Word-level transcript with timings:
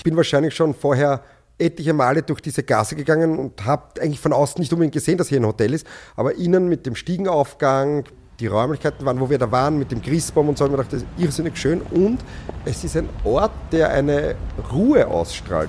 Ich 0.00 0.04
bin 0.04 0.16
wahrscheinlich 0.16 0.54
schon 0.54 0.72
vorher 0.72 1.22
etliche 1.58 1.92
Male 1.92 2.22
durch 2.22 2.40
diese 2.40 2.62
Gasse 2.62 2.96
gegangen 2.96 3.38
und 3.38 3.66
habe 3.66 4.00
eigentlich 4.00 4.18
von 4.18 4.32
außen 4.32 4.58
nicht 4.58 4.72
unbedingt 4.72 4.94
gesehen, 4.94 5.18
dass 5.18 5.28
hier 5.28 5.38
ein 5.38 5.44
Hotel 5.44 5.74
ist, 5.74 5.86
aber 6.16 6.36
innen 6.36 6.70
mit 6.70 6.86
dem 6.86 6.94
Stiegenaufgang, 6.94 8.04
die 8.40 8.46
Räumlichkeiten 8.46 9.04
waren, 9.04 9.20
wo 9.20 9.28
wir 9.28 9.36
da 9.36 9.52
waren, 9.52 9.78
mit 9.78 9.92
dem 9.92 10.00
Christbaum 10.00 10.48
und 10.48 10.56
so, 10.56 10.64
habe 10.64 10.72
ich 10.72 10.78
mir 10.78 10.84
gedacht, 10.84 10.94
das 10.94 11.02
ist 11.02 11.22
irrsinnig 11.22 11.58
schön 11.58 11.82
und 11.90 12.20
es 12.64 12.82
ist 12.82 12.96
ein 12.96 13.10
Ort, 13.24 13.50
der 13.72 13.90
eine 13.90 14.36
Ruhe 14.72 15.06
ausstrahlt. 15.06 15.68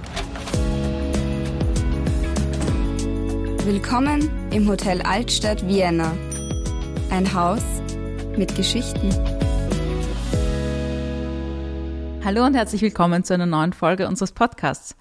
Willkommen 3.65 4.29
im 4.53 4.65
Hotel 4.69 5.01
Altstadt 5.01 5.67
Vienna. 5.67 6.13
Ein 7.09 7.33
Haus 7.33 7.63
mit 8.37 8.55
Geschichten. 8.55 9.09
Hallo 12.23 12.45
und 12.45 12.53
herzlich 12.53 12.83
willkommen 12.83 13.23
zu 13.23 13.33
einer 13.33 13.47
neuen 13.47 13.73
Folge 13.73 14.07
unseres 14.07 14.31
Podcasts. 14.31 14.95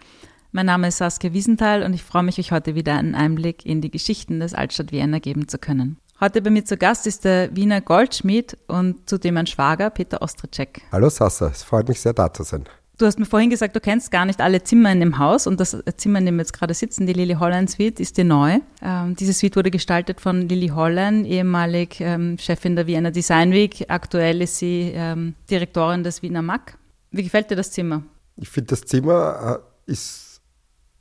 Mein 0.52 0.64
Name 0.64 0.88
ist 0.88 0.96
Saskia 0.96 1.34
Wiesenthal 1.34 1.82
und 1.82 1.92
ich 1.92 2.02
freue 2.02 2.22
mich, 2.22 2.38
euch 2.38 2.50
heute 2.50 2.74
wieder 2.74 2.94
einen 2.94 3.14
Einblick 3.14 3.66
in 3.66 3.82
die 3.82 3.90
Geschichten 3.90 4.40
des 4.40 4.54
Altstadt 4.54 4.90
Vienna 4.90 5.18
geben 5.18 5.46
zu 5.46 5.58
können. 5.58 5.98
Heute 6.18 6.40
bei 6.40 6.48
mir 6.48 6.64
zu 6.64 6.78
Gast 6.78 7.06
ist 7.06 7.26
der 7.26 7.54
Wiener 7.54 7.82
Goldschmied 7.82 8.56
und 8.68 9.08
zudem 9.08 9.34
mein 9.34 9.46
Schwager 9.46 9.90
Peter 9.90 10.22
Ostritschek. 10.22 10.80
Hallo 10.92 11.10
Sasa, 11.10 11.48
es 11.48 11.62
freut 11.62 11.88
mich 11.88 12.00
sehr 12.00 12.14
da 12.14 12.32
zu 12.32 12.42
sein. 12.42 12.64
Du 12.96 13.04
hast 13.04 13.18
mir 13.18 13.26
vorhin 13.26 13.50
gesagt, 13.50 13.76
du 13.76 13.80
kennst 13.80 14.10
gar 14.10 14.24
nicht 14.24 14.40
alle 14.40 14.62
Zimmer 14.62 14.90
in 14.90 15.00
dem 15.00 15.18
Haus 15.18 15.46
und 15.46 15.60
das 15.60 15.76
Zimmer, 15.96 16.20
in 16.20 16.26
dem 16.26 16.36
wir 16.36 16.42
jetzt 16.42 16.52
gerade 16.52 16.72
sitzen, 16.72 17.06
die 17.06 17.12
Lily 17.12 17.34
Holland 17.34 17.70
Suite, 17.70 18.00
ist 18.00 18.16
dir 18.16 18.24
neu. 18.24 18.58
Ähm, 18.82 19.14
diese 19.14 19.34
Suite 19.34 19.56
wurde 19.56 19.70
gestaltet 19.70 20.22
von 20.22 20.48
Lily 20.48 20.68
Holland, 20.68 21.26
ehemalig 21.26 22.00
ähm, 22.00 22.38
Chefin 22.38 22.76
der 22.76 22.86
Wiener 22.86 23.10
Design 23.10 23.52
Week. 23.52 23.86
Aktuell 23.88 24.42
ist 24.42 24.58
sie 24.58 24.92
ähm, 24.94 25.34
Direktorin 25.50 26.02
des 26.02 26.22
Wiener 26.22 26.42
MAC. 26.42 26.78
Wie 27.10 27.22
gefällt 27.22 27.50
dir 27.50 27.56
das 27.56 27.72
Zimmer? 27.72 28.02
Ich 28.36 28.48
finde, 28.48 28.68
das 28.68 28.82
Zimmer 28.82 29.62
äh, 29.86 29.90
ist 29.90 30.40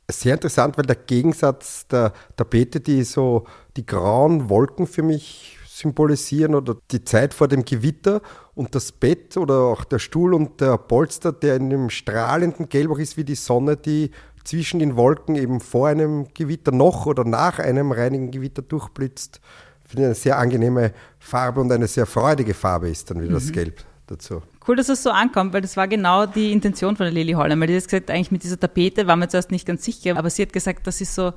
sehr 0.09 0.33
interessant, 0.33 0.77
weil 0.77 0.85
der 0.85 0.95
Gegensatz 0.95 1.87
der 1.87 2.13
Tapete, 2.35 2.79
die 2.79 3.03
so 3.03 3.45
die 3.77 3.85
grauen 3.85 4.49
Wolken 4.49 4.87
für 4.87 5.03
mich 5.03 5.57
symbolisieren 5.67 6.55
oder 6.55 6.75
die 6.91 7.05
Zeit 7.05 7.33
vor 7.33 7.47
dem 7.47 7.63
Gewitter 7.63 8.21
und 8.53 8.75
das 8.75 8.91
Bett 8.91 9.37
oder 9.37 9.61
auch 9.61 9.85
der 9.85 9.99
Stuhl 9.99 10.33
und 10.33 10.59
der 10.59 10.77
Polster, 10.77 11.31
der 11.31 11.55
in 11.55 11.65
einem 11.65 11.89
strahlenden 11.89 12.67
Gelb 12.67 12.91
auch 12.91 12.99
ist 12.99 13.15
wie 13.15 13.23
die 13.23 13.35
Sonne, 13.35 13.77
die 13.77 14.11
zwischen 14.43 14.79
den 14.79 14.97
Wolken 14.97 15.35
eben 15.35 15.61
vor 15.61 15.87
einem 15.87 16.27
Gewitter 16.33 16.71
noch 16.71 17.05
oder 17.05 17.23
nach 17.23 17.59
einem 17.59 17.91
reinigen 17.91 18.31
Gewitter 18.31 18.61
durchblitzt. 18.61 19.39
Ich 19.85 19.91
finde 19.91 20.07
eine 20.07 20.15
sehr 20.15 20.37
angenehme 20.37 20.93
Farbe 21.19 21.61
und 21.61 21.71
eine 21.71 21.87
sehr 21.87 22.05
freudige 22.05 22.53
Farbe 22.53 22.89
ist 22.89 23.09
dann 23.09 23.21
wieder 23.21 23.31
mhm. 23.31 23.35
das 23.35 23.51
Gelb 23.51 23.83
dazu. 24.07 24.41
Cool, 24.69 24.75
dass 24.75 24.87
es 24.87 25.01
so 25.01 25.09
ankommt, 25.09 25.51
weil 25.51 25.61
das 25.61 25.75
war 25.77 25.87
genau 25.87 26.27
die 26.27 26.51
Intention 26.51 26.95
von 26.95 27.05
der 27.07 27.11
Lily 27.11 27.31
Holland, 27.31 27.59
weil 27.59 27.69
die 27.69 27.75
hat 27.75 27.85
gesagt, 27.85 28.11
eigentlich 28.11 28.29
mit 28.29 28.43
dieser 28.43 28.59
Tapete 28.59 29.07
war 29.07 29.15
man 29.15 29.27
zuerst 29.27 29.49
nicht 29.49 29.65
ganz 29.65 29.83
sicher, 29.83 30.15
aber 30.15 30.29
sie 30.29 30.43
hat 30.43 30.53
gesagt, 30.53 30.85
das 30.85 31.01
ist 31.01 31.15
so, 31.15 31.33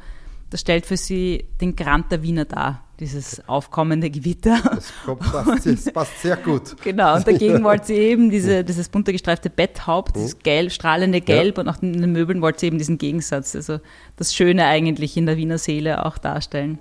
das 0.50 0.60
stellt 0.60 0.84
für 0.84 0.98
sie 0.98 1.46
den 1.58 1.74
Grand 1.74 2.12
der 2.12 2.22
Wiener 2.22 2.44
dar, 2.44 2.84
dieses 3.00 3.40
aufkommende 3.48 4.10
Gewitter. 4.10 4.60
Das, 4.62 4.92
kommt, 5.06 5.20
passt, 5.20 5.64
das 5.64 5.90
passt 5.90 6.20
sehr 6.20 6.36
gut. 6.36 6.76
Genau, 6.84 7.16
und 7.16 7.26
dagegen 7.26 7.64
wollte 7.64 7.86
sie 7.86 7.94
eben 7.94 8.28
diese, 8.28 8.64
dieses 8.64 8.90
bunte 8.90 9.12
gestreifte 9.12 9.48
Betthaupt, 9.48 10.14
dieses 10.14 10.34
mhm. 10.34 10.40
gelb, 10.42 10.70
strahlende 10.70 11.22
Gelb 11.22 11.56
ja. 11.56 11.62
und 11.62 11.70
auch 11.70 11.80
in 11.80 12.02
den 12.02 12.12
Möbeln 12.12 12.42
wollte 12.42 12.60
sie 12.60 12.66
eben 12.66 12.76
diesen 12.76 12.98
Gegensatz, 12.98 13.56
also 13.56 13.80
das 14.16 14.34
Schöne 14.34 14.66
eigentlich 14.66 15.16
in 15.16 15.24
der 15.24 15.38
Wiener 15.38 15.56
Seele 15.56 16.04
auch 16.04 16.18
darstellen. 16.18 16.78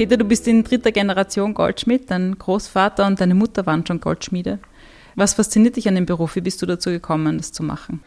Peter, 0.00 0.16
du 0.16 0.24
bist 0.24 0.48
in 0.48 0.64
dritter 0.64 0.92
Generation 0.92 1.52
Goldschmied. 1.52 2.10
Dein 2.10 2.38
Großvater 2.38 3.06
und 3.06 3.20
deine 3.20 3.34
Mutter 3.34 3.66
waren 3.66 3.86
schon 3.86 4.00
Goldschmiede. 4.00 4.58
Was 5.14 5.34
fasziniert 5.34 5.76
dich 5.76 5.88
an 5.88 5.94
dem 5.94 6.06
Beruf? 6.06 6.36
Wie 6.36 6.40
bist 6.40 6.62
du 6.62 6.64
dazu 6.64 6.88
gekommen, 6.88 7.36
das 7.36 7.52
zu 7.52 7.62
machen? 7.62 8.02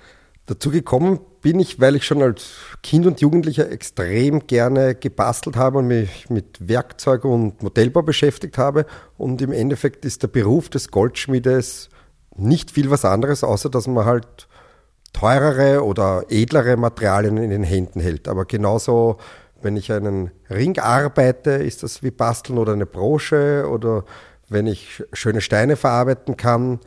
Dazu 0.48 0.72
gekommen 0.72 1.20
bin 1.44 1.60
ich, 1.60 1.80
weil 1.80 1.96
ich 1.96 2.04
schon 2.04 2.24
als 2.24 2.56
Kind 2.82 3.06
und 3.06 3.22
Jugendlicher 3.22 3.70
extrem 3.70 4.48
gerne 4.48 4.96
gebastelt 4.96 5.56
habe 5.56 5.78
und 5.78 5.88
mich 5.88 6.32
mit 6.32 6.68
Werkzeug 6.68 7.26
und 7.26 7.62
Modellbau 7.62 8.02
beschäftigt 8.02 8.58
habe. 8.58 8.88
Und 9.16 9.44
im 9.44 9.52
Endeffekt 9.52 10.04
ist 10.04 10.24
der 10.24 10.30
Beruf 10.30 10.70
des 10.70 10.90
Goldschmiedes 10.90 11.90
nicht 12.36 12.72
viel 12.72 12.90
was 12.90 13.06
anderes, 13.06 13.44
außer 13.44 13.70
dass 13.70 13.86
man 13.86 14.06
halt 14.06 14.48
teurere 15.14 15.84
oder 15.84 16.26
edlere 16.30 16.76
Materialien 16.76 17.38
in 17.38 17.52
den 17.52 17.62
Händen 17.62 18.00
hält. 18.00 18.28
Aber 18.28 18.46
genauso 18.46 19.20
wenn 19.64 19.78
ich 19.78 19.92
einen 19.92 20.32
Ring 20.50 20.78
arbeite, 20.80 21.52
ist 21.52 21.84
das 21.84 22.04
wie 22.04 22.12
Basteln 22.12 22.58
oder 22.58 22.74
eine 22.74 22.86
Brosche 22.86 23.68
oder 23.70 24.06
wenn 24.50 24.68
ich 24.68 25.04
schöne 25.14 25.42
Steine 25.42 25.76
verarbeiten 25.76 26.38
kann, 26.38 26.80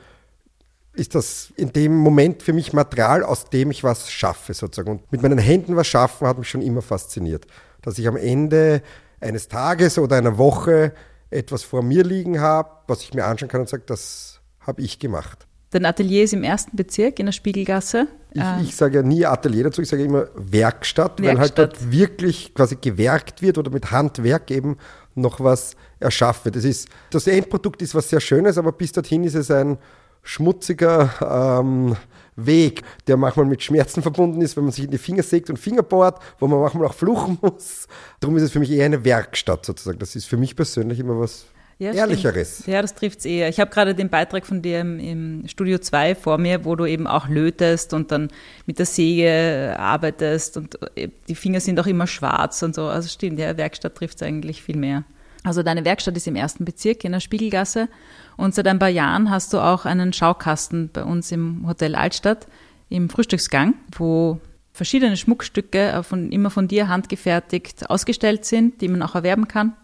ist 0.92 1.14
das 1.14 1.53
in 1.56 1.72
dem 1.72 1.94
Moment 1.97 2.42
für 2.42 2.53
mich 2.53 2.72
Material, 2.72 3.22
aus 3.22 3.50
dem 3.50 3.70
ich 3.70 3.84
was 3.84 4.10
schaffe 4.10 4.54
sozusagen. 4.54 4.91
Und 4.91 5.12
mit 5.12 5.22
meinen 5.22 5.38
Händen 5.38 5.76
was 5.76 5.87
schaffen 5.87 6.26
hat 6.26 6.38
mich 6.38 6.48
schon 6.48 6.62
immer 6.62 6.82
fasziniert. 6.82 7.47
Dass 7.82 7.98
ich 7.98 8.09
am 8.09 8.16
Ende 8.16 8.82
eines 9.20 9.48
Tages 9.48 9.98
oder 9.98 10.16
einer 10.16 10.38
Woche 10.38 10.93
etwas 11.31 11.62
vor 11.62 11.82
mir 11.82 12.04
liegen 12.04 12.41
habe, 12.41 12.70
was 12.87 13.03
ich 13.03 13.12
mir 13.14 13.25
anschauen 13.25 13.48
kann 13.48 13.60
und 13.62 13.69
sage, 13.69 13.82
das 13.87 14.41
habe 14.60 14.82
ich 14.82 14.98
gemacht. 14.98 15.45
Dein 15.71 15.84
Atelier 15.84 16.25
ist 16.25 16.32
im 16.32 16.44
ersten 16.44 16.77
Bezirk 16.77 17.19
in 17.19 17.27
der 17.27 17.32
Spiegelgasse. 17.32 18.06
Ich, 18.32 18.41
ah. 18.41 18.60
ich 18.62 18.77
sage 18.77 18.97
ja 18.97 19.03
nie 19.03 19.27
Atelier 19.27 19.65
dazu, 19.65 19.82
ich 19.82 19.88
sage 19.88 20.04
immer 20.04 20.28
Werkstatt, 20.34 21.21
Werkstatt, 21.21 21.22
weil 21.22 21.38
halt 21.38 21.59
dort 21.59 21.91
wirklich 21.91 22.54
quasi 22.54 22.77
gewerkt 22.77 23.43
wird 23.43 23.59
oder 23.59 23.71
mit 23.71 23.91
Handwerk 23.91 24.50
eben 24.50 24.76
noch 25.15 25.41
was 25.41 25.75
erschaffen 25.99 26.47
wird. 26.47 26.56
Das, 26.56 26.65
ist, 26.65 26.88
das 27.10 27.26
Endprodukt 27.26 27.82
ist 27.82 27.94
was 27.94 28.10
sehr 28.10 28.21
Schönes, 28.21 28.59
aber 28.59 28.72
bis 28.72 28.93
dorthin 28.93 29.25
ist 29.25 29.34
es 29.34 29.50
ein 29.50 29.78
schmutziger 30.22 31.60
ähm, 31.60 31.97
Weg, 32.37 32.82
der 33.06 33.16
manchmal 33.16 33.47
mit 33.47 33.62
Schmerzen 33.62 34.03
verbunden 34.03 34.43
ist, 34.43 34.56
wenn 34.56 34.65
man 34.65 34.72
sich 34.72 34.84
in 34.84 34.91
die 34.91 34.99
Finger 34.99 35.22
sägt 35.22 35.49
und 35.49 35.56
Finger 35.56 35.82
bohrt, 35.82 36.21
wo 36.38 36.47
man 36.47 36.60
manchmal 36.60 36.87
auch 36.87 36.94
fluchen 36.94 37.38
muss. 37.43 37.88
Darum 38.21 38.37
ist 38.37 38.43
es 38.43 38.50
für 38.50 38.60
mich 38.60 38.71
eher 38.71 38.84
eine 38.84 39.05
Werkstatt 39.05 39.65
sozusagen. 39.65 39.99
Das 39.99 40.15
ist 40.15 40.26
für 40.26 40.37
mich 40.37 40.55
persönlich 40.55 41.00
immer 41.00 41.19
was 41.19 41.47
ja, 41.78 41.92
Ehrlicheres. 41.92 42.60
Stimmt. 42.60 42.69
Ja, 42.69 42.82
das 42.82 42.94
trifft 42.94 43.19
es 43.19 43.25
eher. 43.26 43.48
Ich 43.48 43.60
habe 43.60 43.70
gerade 43.70 43.94
den 43.94 44.09
Beitrag 44.09 44.47
von 44.47 44.62
dir 44.62 44.81
im, 44.81 44.98
im, 44.98 45.48
Studio 45.48 45.78
2 45.78 46.14
vor 46.14 46.38
mir, 46.38 46.64
wo 46.64 46.75
du 46.75 46.87
eben 46.87 47.06
auch 47.06 47.28
lötest 47.28 47.92
und 47.92 48.10
dann 48.10 48.28
mit 48.64 48.78
der 48.78 48.87
Säge 48.87 49.76
arbeitest 49.78 50.56
und 50.56 50.78
äh, 50.97 51.09
die 51.28 51.34
Finger 51.34 51.60
sind 51.60 51.78
auch 51.78 51.87
immer 51.87 52.06
schwarz 52.06 52.62
und 52.62 52.75
so. 52.75 52.87
Also 52.87 53.09
stimmt, 53.09 53.38
ja, 53.38 53.56
Werkstatt 53.56 53.94
trifft 53.94 54.16
es 54.16 54.22
eigentlich 54.22 54.62
viel 54.62 54.76
mehr. 54.76 55.04
Also 55.44 55.62
deine 55.62 55.84
Werkstatt 55.84 56.16
ist 56.16 56.26
im 56.26 56.34
ersten 56.34 56.64
Bezirk 56.64 57.04
in 57.04 57.12
der 57.12 57.20
Spiegelgasse 57.20 57.88
und 58.37 58.54
seit 58.54 58.66
ein 58.66 58.78
paar 58.78 58.88
Jahren 58.88 59.31
hast 59.31 59.53
du 59.53 59.58
auch 59.58 59.84
einen 59.84 60.12
Schaukasten 60.12 60.91
bei 60.93 61.04
uns 61.04 61.31
im 61.31 61.66
Hotel 61.69 61.94
Altstadt 61.94 62.47
im 62.88 63.10
Frühstücksgang, 63.10 63.75
wo 63.97 64.41
verschiedene 64.72 65.16
Schmuckstücke 65.16 65.78
äh, 65.78 66.03
von, 66.03 66.32
immer 66.32 66.50
von 66.50 66.69
dir 66.69 66.88
handgefertigt 66.88 67.91
ausgestellt 67.91 68.44
sind, 68.44 68.81
die 68.81 68.88
man 68.88 69.03
auch 69.03 69.14
erwerben 69.14 69.47
kann. 69.47 69.75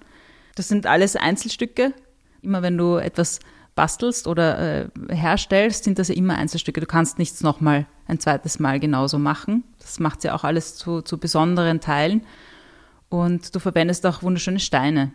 Das 0.55 0.69
sind 0.69 0.87
alles 0.87 1.17
Einzelstücke. 1.17 1.93
Immer 2.43 2.63
wenn 2.63 2.77
du 2.77 2.97
etwas 2.97 3.41
bastelst 3.75 4.27
oder 4.27 4.85
äh, 4.85 4.89
herstellst, 5.09 5.85
sind 5.85 5.99
das 5.99 6.09
ja 6.09 6.15
immer 6.15 6.37
Einzelstücke. 6.37 6.81
Du 6.81 6.87
kannst 6.87 7.19
nichts 7.19 7.43
nochmal 7.43 7.87
ein 8.07 8.21
zweites 8.21 8.59
Mal 8.59 8.81
genauso 8.81 9.19
machen. 9.19 9.65
Das 9.79 9.99
macht 10.01 10.25
ja 10.25 10.35
auch 10.35 10.45
alles 10.45 10.77
zu, 10.77 11.03
zu 11.03 11.19
besonderen 11.19 11.81
Teilen. 11.81 12.23
Und 13.09 13.55
du 13.55 13.59
verwendest 13.59 14.07
auch 14.07 14.23
wunderschöne 14.23 14.61
Steine. 14.61 15.13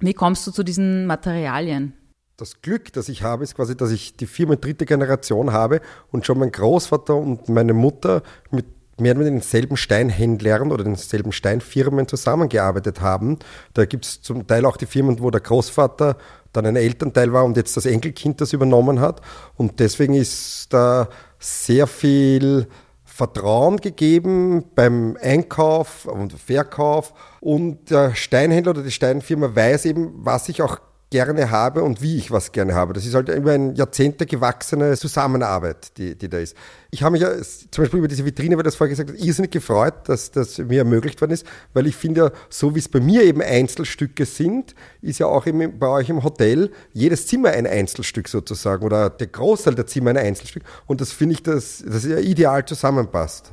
Wie 0.00 0.14
kommst 0.14 0.46
du 0.46 0.50
zu 0.50 0.62
diesen 0.62 1.06
Materialien? 1.06 1.92
Das 2.36 2.62
Glück, 2.62 2.92
das 2.92 3.08
ich 3.08 3.24
habe, 3.24 3.42
ist 3.42 3.56
quasi, 3.56 3.76
dass 3.76 3.90
ich 3.90 4.16
die 4.16 4.26
Firma 4.26 4.54
dritte 4.54 4.86
Generation 4.86 5.52
habe 5.52 5.80
und 6.12 6.24
schon 6.24 6.38
mein 6.38 6.52
Großvater 6.52 7.16
und 7.16 7.48
meine 7.48 7.72
Mutter 7.72 8.22
mit 8.50 8.66
mehr 9.00 9.14
mit 9.14 9.26
denselben 9.26 9.76
Steinhändlern 9.76 10.72
oder 10.72 10.84
denselben 10.84 11.32
Steinfirmen 11.32 12.08
zusammengearbeitet 12.08 13.00
haben. 13.00 13.38
Da 13.74 13.84
gibt 13.84 14.04
es 14.04 14.22
zum 14.22 14.46
Teil 14.46 14.66
auch 14.66 14.76
die 14.76 14.86
Firmen, 14.86 15.20
wo 15.20 15.30
der 15.30 15.40
Großvater 15.40 16.16
dann 16.52 16.66
ein 16.66 16.76
Elternteil 16.76 17.32
war 17.32 17.44
und 17.44 17.56
jetzt 17.56 17.76
das 17.76 17.86
Enkelkind 17.86 18.40
das 18.40 18.52
übernommen 18.52 19.00
hat. 19.00 19.20
Und 19.56 19.80
deswegen 19.80 20.14
ist 20.14 20.72
da 20.72 21.08
sehr 21.38 21.86
viel 21.86 22.66
Vertrauen 23.04 23.78
gegeben 23.78 24.64
beim 24.74 25.16
Einkauf 25.20 26.06
und 26.06 26.32
Verkauf. 26.34 27.12
Und 27.40 27.90
der 27.90 28.14
Steinhändler 28.14 28.70
oder 28.70 28.82
die 28.82 28.92
Steinfirma 28.92 29.54
weiß 29.54 29.86
eben, 29.86 30.12
was 30.14 30.48
ich 30.48 30.62
auch 30.62 30.78
gerne 31.10 31.50
habe 31.50 31.82
und 31.82 32.02
wie 32.02 32.16
ich 32.16 32.30
was 32.30 32.52
gerne 32.52 32.74
habe. 32.74 32.92
Das 32.92 33.06
ist 33.06 33.14
halt 33.14 33.28
über 33.30 33.52
ein 33.52 33.74
Jahrzehnte 33.74 34.26
gewachsene 34.26 34.96
Zusammenarbeit, 34.96 35.96
die, 35.96 36.14
die 36.16 36.28
da 36.28 36.38
ist. 36.38 36.54
Ich 36.90 37.02
habe 37.02 37.12
mich 37.12 37.22
ja 37.22 37.30
zum 37.70 37.84
Beispiel 37.84 37.98
über 37.98 38.08
diese 38.08 38.24
Vitrine, 38.24 38.56
weil 38.56 38.62
das 38.62 38.76
vorher 38.76 38.94
gesagt 38.94 39.10
hat, 39.10 39.18
irrsinnig 39.18 39.50
gefreut, 39.50 40.08
dass 40.08 40.30
das 40.30 40.58
mir 40.58 40.80
ermöglicht 40.80 41.20
worden 41.20 41.32
ist, 41.32 41.46
weil 41.72 41.86
ich 41.86 41.96
finde, 41.96 42.32
so 42.50 42.74
wie 42.74 42.78
es 42.78 42.88
bei 42.88 43.00
mir 43.00 43.22
eben 43.22 43.40
Einzelstücke 43.40 44.26
sind, 44.26 44.74
ist 45.00 45.18
ja 45.18 45.26
auch 45.26 45.46
eben 45.46 45.78
bei 45.78 45.88
euch 45.88 46.10
im 46.10 46.22
Hotel 46.22 46.70
jedes 46.92 47.26
Zimmer 47.26 47.50
ein 47.50 47.66
Einzelstück 47.66 48.28
sozusagen 48.28 48.84
oder 48.84 49.08
der 49.08 49.28
Großteil 49.28 49.74
der 49.74 49.86
Zimmer 49.86 50.10
ein 50.10 50.18
Einzelstück. 50.18 50.62
Und 50.86 51.00
das 51.00 51.12
finde 51.12 51.34
ich, 51.34 51.42
dass 51.42 51.82
das 51.86 52.04
ja 52.04 52.18
ideal 52.18 52.64
zusammenpasst. 52.66 53.50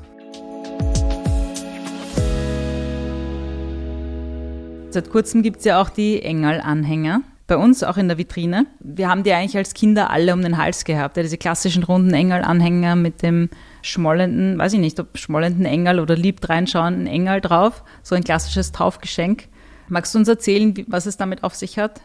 Seit 4.90 5.10
kurzem 5.10 5.42
gibt 5.42 5.60
es 5.60 5.66
ja 5.66 5.82
auch 5.82 5.90
die 5.90 6.22
Engel-Anhänger 6.22 7.22
bei 7.48 7.58
uns 7.58 7.84
auch 7.84 7.98
in 7.98 8.08
der 8.08 8.18
Vitrine. 8.18 8.66
Wir 8.80 9.10
haben 9.10 9.24
die 9.24 9.32
eigentlich 9.32 9.58
als 9.58 9.74
Kinder 9.74 10.10
alle 10.10 10.34
um 10.34 10.42
den 10.42 10.58
Hals 10.58 10.84
gehabt. 10.84 11.18
Ja, 11.18 11.24
diese 11.24 11.38
klassischen 11.38 11.84
runden 11.84 12.14
Engel-Anhänger 12.14 12.96
mit 12.96 13.22
dem 13.22 13.50
schmollenden, 13.84 14.58
weiß 14.58 14.74
ich 14.74 14.80
nicht, 14.80 15.00
ob 15.00 15.18
schmollenden 15.18 15.66
Engel 15.66 16.00
oder 16.00 16.16
liebt 16.16 16.50
reinschauenden 16.50 17.06
Engel 17.06 17.42
drauf. 17.42 17.84
So 18.02 18.16
ein 18.16 18.24
klassisches 18.24 18.72
Taufgeschenk. 18.72 19.48
Magst 19.88 20.16
du 20.16 20.20
uns 20.20 20.28
erzählen, 20.28 20.74
was 20.88 21.06
es 21.06 21.18
damit 21.18 21.44
auf 21.44 21.54
sich 21.54 21.78
hat? 21.78 22.02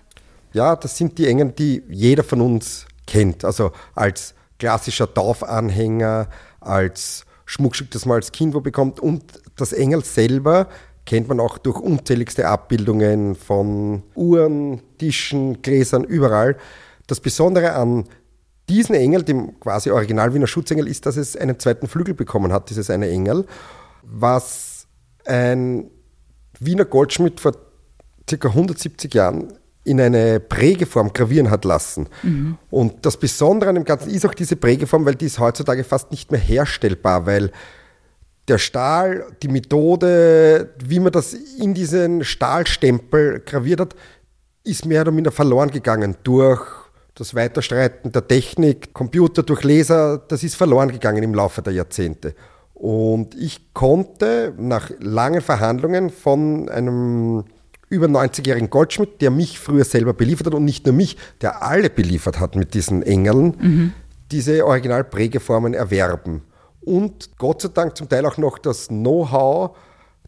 Ja, 0.52 0.76
das 0.76 0.98
sind 0.98 1.16
die 1.16 1.26
Engel, 1.26 1.52
die 1.52 1.82
jeder 1.88 2.22
von 2.22 2.42
uns 2.42 2.86
kennt. 3.06 3.44
Also 3.44 3.72
als 3.94 4.34
klassischer 4.58 5.12
Taufanhänger, 5.12 6.28
als 6.60 7.24
Schmuckstück, 7.46 7.90
das 7.92 8.04
man 8.04 8.16
als 8.16 8.30
Kind 8.32 8.54
wo 8.54 8.60
bekommt. 8.60 9.00
Und 9.00 9.24
das 9.56 9.72
Engel 9.72 10.04
selber 10.04 10.68
kennt 11.10 11.26
man 11.26 11.40
auch 11.40 11.58
durch 11.58 11.76
unzähligste 11.80 12.46
Abbildungen 12.46 13.34
von 13.34 14.04
Uhren, 14.14 14.80
Tischen, 14.96 15.60
Gläsern, 15.60 16.04
überall. 16.04 16.56
Das 17.08 17.18
Besondere 17.18 17.72
an 17.72 18.04
diesen 18.68 18.94
Engel, 18.94 19.24
dem 19.24 19.58
quasi 19.58 19.90
Original 19.90 20.32
Wiener 20.34 20.46
Schutzengel, 20.46 20.86
ist, 20.86 21.06
dass 21.06 21.16
es 21.16 21.36
einen 21.36 21.58
zweiten 21.58 21.88
Flügel 21.88 22.14
bekommen 22.14 22.52
hat, 22.52 22.70
dieses 22.70 22.90
eine 22.90 23.10
Engel, 23.10 23.44
was 24.04 24.86
ein 25.26 25.90
Wiener 26.60 26.84
Goldschmied 26.84 27.40
vor 27.40 27.54
ca. 28.28 28.48
170 28.48 29.12
Jahren 29.12 29.52
in 29.82 30.00
eine 30.00 30.38
Prägeform 30.38 31.12
gravieren 31.12 31.50
hat 31.50 31.64
lassen. 31.64 32.06
Mhm. 32.22 32.56
Und 32.70 33.04
das 33.04 33.16
Besondere 33.16 33.70
an 33.70 33.74
dem 33.74 33.84
Ganzen 33.84 34.10
ist 34.10 34.24
auch 34.24 34.34
diese 34.34 34.54
Prägeform, 34.54 35.04
weil 35.06 35.16
die 35.16 35.26
ist 35.26 35.40
heutzutage 35.40 35.82
fast 35.82 36.12
nicht 36.12 36.30
mehr 36.30 36.40
herstellbar, 36.40 37.26
weil 37.26 37.50
der 38.48 38.58
Stahl, 38.58 39.26
die 39.42 39.48
Methode, 39.48 40.70
wie 40.84 41.00
man 41.00 41.12
das 41.12 41.34
in 41.34 41.74
diesen 41.74 42.24
Stahlstempel 42.24 43.42
graviert 43.44 43.80
hat, 43.80 43.94
ist 44.64 44.86
mehr 44.86 45.02
oder 45.02 45.12
minder 45.12 45.30
verloren 45.30 45.70
gegangen 45.70 46.16
durch 46.22 46.60
das 47.14 47.34
Weiterstreiten 47.34 48.12
der 48.12 48.26
Technik, 48.26 48.94
Computer, 48.94 49.42
durch 49.42 49.62
Laser, 49.62 50.18
das 50.18 50.42
ist 50.42 50.54
verloren 50.54 50.90
gegangen 50.90 51.22
im 51.22 51.34
Laufe 51.34 51.62
der 51.62 51.72
Jahrzehnte. 51.72 52.34
Und 52.74 53.34
ich 53.34 53.74
konnte 53.74 54.54
nach 54.56 54.90
langen 55.00 55.42
Verhandlungen 55.42 56.08
von 56.08 56.68
einem 56.70 57.44
über 57.90 58.06
90-jährigen 58.06 58.70
Goldschmidt, 58.70 59.20
der 59.20 59.30
mich 59.30 59.58
früher 59.58 59.84
selber 59.84 60.14
beliefert 60.14 60.46
hat 60.46 60.54
und 60.54 60.64
nicht 60.64 60.86
nur 60.86 60.94
mich, 60.94 61.16
der 61.42 61.62
alle 61.62 61.90
beliefert 61.90 62.40
hat 62.40 62.56
mit 62.56 62.72
diesen 62.72 63.02
Engeln, 63.02 63.56
mhm. 63.60 63.92
diese 64.30 64.64
Originalprägeformen 64.64 65.74
erwerben. 65.74 66.42
Und 66.80 67.36
Gott 67.36 67.62
sei 67.62 67.68
Dank 67.68 67.96
zum 67.96 68.08
Teil 68.08 68.24
auch 68.26 68.38
noch 68.38 68.58
das 68.58 68.88
Know-how 68.88 69.76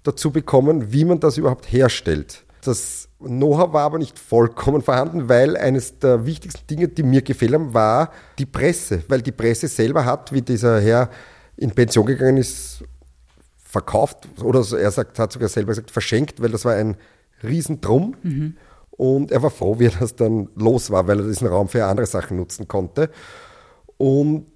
dazu 0.03 0.31
bekommen, 0.31 0.93
wie 0.93 1.05
man 1.05 1.21
das 1.21 1.39
überhaupt 1.39 1.71
herstellt. 1.71 2.45
Das 2.63 3.09
Know-how 3.19 3.73
war 3.73 3.83
aber 3.83 3.99
nicht 3.99 4.19
vollkommen 4.19 4.83
vorhanden, 4.83 5.29
weil 5.29 5.57
eines 5.57 5.99
der 5.99 6.27
wichtigsten 6.27 6.67
Dinge, 6.67 6.89
die 6.89 7.03
mir 7.03 7.23
gefehlt 7.23 7.55
haben, 7.55 7.75
war 7.75 8.13
die 8.39 8.47
Presse. 8.47 9.03
Weil 9.09 9.23
die 9.23 9.33
Presse 9.33 9.69
selber 9.69 10.05
hat, 10.05 10.33
wie 10.33 10.43
dieser 10.43 10.81
Herr 10.81 11.11
in 11.57 11.71
Pension 11.71 12.07
gegangen 12.07 12.39
ist, 12.39 12.85
verkauft 13.65 14.29
oder 14.43 14.63
er 14.79 14.91
sagt, 14.91 15.19
hat 15.19 15.33
sogar 15.33 15.49
selber 15.49 15.71
gesagt, 15.71 15.91
verschenkt, 15.91 16.43
weil 16.43 16.51
das 16.51 16.65
war 16.65 16.75
ein 16.75 16.97
Riesendrum. 17.43 18.15
Mhm. 18.23 18.57
Und 18.91 19.33
er 19.33 19.43
war 19.43 19.51
froh, 19.51 19.79
wie 19.79 19.87
er 19.87 19.93
das 19.99 20.15
dann 20.15 20.51
los 20.55 20.91
war, 20.91 21.09
weil 21.09 21.21
er 21.21 21.27
diesen 21.27 21.47
Raum 21.47 21.69
für 21.69 21.85
andere 21.87 22.07
Sachen 22.07 22.37
nutzen 22.37 22.69
konnte. 22.69 23.11
Und 23.97 24.47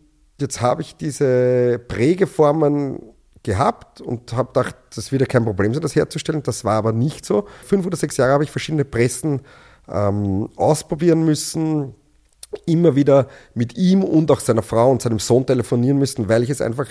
jetzt 0.40 0.60
habe 0.60 0.82
ich 0.82 0.96
diese 0.96 1.80
Prägeformen 1.88 3.00
gehabt 3.42 4.00
und 4.00 4.32
habe 4.32 4.52
gedacht, 4.52 4.76
das 4.94 5.12
wird 5.12 5.22
ja 5.22 5.26
kein 5.26 5.44
Problem 5.44 5.72
sein, 5.72 5.82
das 5.82 5.94
herzustellen. 5.94 6.42
Das 6.42 6.64
war 6.64 6.74
aber 6.74 6.92
nicht 6.92 7.24
so. 7.24 7.46
Fünf 7.64 7.86
oder 7.86 7.96
sechs 7.96 8.16
Jahre 8.16 8.32
habe 8.32 8.44
ich 8.44 8.50
verschiedene 8.50 8.84
Pressen 8.84 9.40
ähm, 9.88 10.48
ausprobieren 10.56 11.24
müssen, 11.24 11.94
immer 12.66 12.96
wieder 12.96 13.28
mit 13.54 13.76
ihm 13.76 14.02
und 14.02 14.30
auch 14.30 14.40
seiner 14.40 14.62
Frau 14.62 14.90
und 14.90 15.02
seinem 15.02 15.20
Sohn 15.20 15.46
telefonieren 15.46 15.98
müssen, 15.98 16.28
weil 16.28 16.42
ich 16.42 16.50
es 16.50 16.60
einfach 16.60 16.88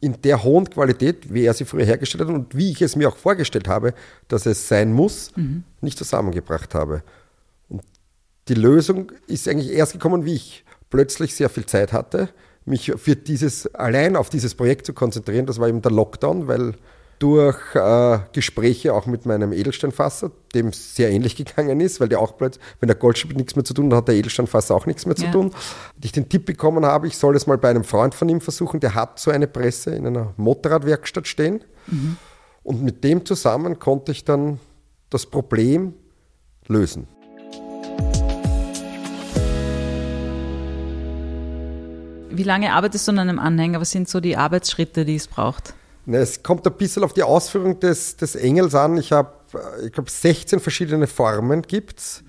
in 0.00 0.20
der 0.22 0.42
hohen 0.42 0.68
Qualität, 0.68 1.32
wie 1.32 1.44
er 1.44 1.54
sie 1.54 1.64
früher 1.64 1.84
hergestellt 1.84 2.28
hat 2.28 2.34
und 2.34 2.56
wie 2.56 2.72
ich 2.72 2.82
es 2.82 2.96
mir 2.96 3.08
auch 3.08 3.16
vorgestellt 3.16 3.68
habe, 3.68 3.94
dass 4.26 4.46
es 4.46 4.66
sein 4.66 4.92
muss, 4.92 5.30
mhm. 5.36 5.62
nicht 5.80 5.96
zusammengebracht 5.96 6.74
habe. 6.74 7.04
Und 7.68 7.82
die 8.48 8.54
Lösung 8.54 9.12
ist 9.28 9.46
eigentlich 9.46 9.70
erst 9.70 9.92
gekommen, 9.92 10.24
wie 10.24 10.34
ich 10.34 10.64
plötzlich 10.90 11.36
sehr 11.36 11.48
viel 11.48 11.66
Zeit 11.66 11.92
hatte, 11.92 12.30
mich 12.64 12.92
für 12.96 13.16
dieses, 13.16 13.72
allein 13.74 14.16
auf 14.16 14.30
dieses 14.30 14.54
Projekt 14.54 14.86
zu 14.86 14.92
konzentrieren. 14.92 15.46
Das 15.46 15.58
war 15.58 15.68
eben 15.68 15.82
der 15.82 15.92
Lockdown, 15.92 16.48
weil 16.48 16.74
durch 17.22 17.56
äh, 17.74 18.18
Gespräche 18.32 18.92
auch 18.92 19.06
mit 19.06 19.26
meinem 19.26 19.52
Edelsteinfasser, 19.52 20.32
dem 20.54 20.68
es 20.68 20.96
sehr 20.96 21.10
ähnlich 21.10 21.36
gegangen 21.44 21.80
ist, 21.80 22.00
weil 22.00 22.08
der 22.08 22.18
auch 22.18 22.36
plötzlich, 22.36 22.64
wenn 22.80 22.88
der 22.88 22.96
Goldschmied 22.96 23.36
nichts 23.36 23.54
mehr 23.54 23.64
zu 23.64 23.74
tun 23.74 23.92
hat, 23.92 23.98
hat 23.98 24.08
der 24.08 24.16
Edelsteinfasser 24.16 24.74
auch 24.74 24.86
nichts 24.86 25.06
mehr 25.06 25.14
zu 25.14 25.26
ja. 25.26 25.30
tun. 25.30 25.46
Und 25.46 26.04
ich 26.04 26.10
den 26.10 26.28
Tipp 26.28 26.46
bekommen 26.46 26.84
habe, 26.84 27.06
ich 27.06 27.16
soll 27.16 27.36
es 27.36 27.46
mal 27.46 27.58
bei 27.58 27.70
einem 27.70 27.84
Freund 27.84 28.14
von 28.14 28.28
ihm 28.28 28.40
versuchen, 28.40 28.80
der 28.80 28.96
hat 28.96 29.20
so 29.20 29.30
eine 29.30 29.46
Presse 29.46 29.94
in 29.94 30.06
einer 30.06 30.34
Motorradwerkstatt 30.36 31.28
stehen. 31.28 31.62
Mhm. 31.86 32.16
Und 32.64 32.82
mit 32.82 33.04
dem 33.04 33.24
zusammen 33.24 33.78
konnte 33.78 34.10
ich 34.10 34.24
dann 34.24 34.58
das 35.08 35.26
Problem 35.26 35.94
lösen. 36.66 37.06
Wie 42.36 42.42
lange 42.42 42.72
arbeitest 42.72 43.08
du 43.08 43.12
an 43.12 43.18
einem 43.18 43.38
Anhänger? 43.38 43.80
Was 43.80 43.90
sind 43.90 44.08
so 44.08 44.20
die 44.20 44.36
Arbeitsschritte, 44.36 45.04
die 45.04 45.16
es 45.16 45.26
braucht? 45.26 45.74
Es 46.06 46.42
kommt 46.42 46.66
ein 46.66 46.72
bisschen 46.74 47.04
auf 47.04 47.12
die 47.12 47.22
Ausführung 47.22 47.78
des, 47.78 48.16
des 48.16 48.34
Engels 48.34 48.74
an. 48.74 48.96
Ich 48.96 49.12
habe, 49.12 49.32
ich 49.84 49.92
glaube, 49.92 50.10
16 50.10 50.60
verschiedene 50.60 51.06
Formen 51.06 51.62
gibt's. 51.62 52.24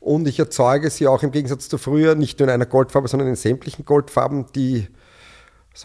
Und 0.00 0.28
ich 0.28 0.38
erzeuge 0.38 0.90
sie 0.90 1.06
auch 1.06 1.22
im 1.22 1.30
Gegensatz 1.30 1.68
zu 1.68 1.78
früher 1.78 2.14
nicht 2.14 2.38
nur 2.38 2.48
in 2.48 2.54
einer 2.54 2.66
Goldfarbe, 2.66 3.08
sondern 3.08 3.28
in 3.28 3.36
sämtlichen 3.36 3.84
Goldfarben, 3.84 4.46
die 4.54 4.88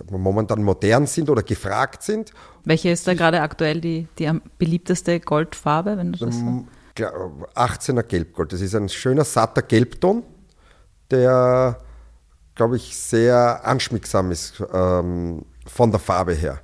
wir, 0.09 0.17
momentan 0.17 0.63
modern 0.63 1.07
sind 1.07 1.29
oder 1.29 1.41
gefragt 1.41 2.03
sind. 2.03 2.31
Welche 2.63 2.89
ist 2.89 3.07
da 3.07 3.13
gerade 3.13 3.41
aktuell 3.41 3.81
die, 3.81 4.07
die 4.17 4.29
beliebteste 4.57 5.19
Goldfarbe, 5.19 5.97
wenn 5.97 6.11
du 6.11 6.25
das 6.25 6.35
so? 6.35 6.65
18er 7.55 8.03
Gelbgold. 8.03 8.53
Das 8.53 8.61
ist 8.61 8.75
ein 8.75 8.89
schöner, 8.89 9.23
satter 9.23 9.61
Gelbton, 9.61 10.23
der, 11.09 11.79
glaube 12.59 12.75
ich, 12.75 12.97
sehr 12.97 13.65
anschmiegsam 13.65 14.31
ist 14.31 14.61
ähm, 14.73 15.45
von 15.65 15.91
der 15.91 15.99
Farbe 16.01 16.33
her. 16.33 16.59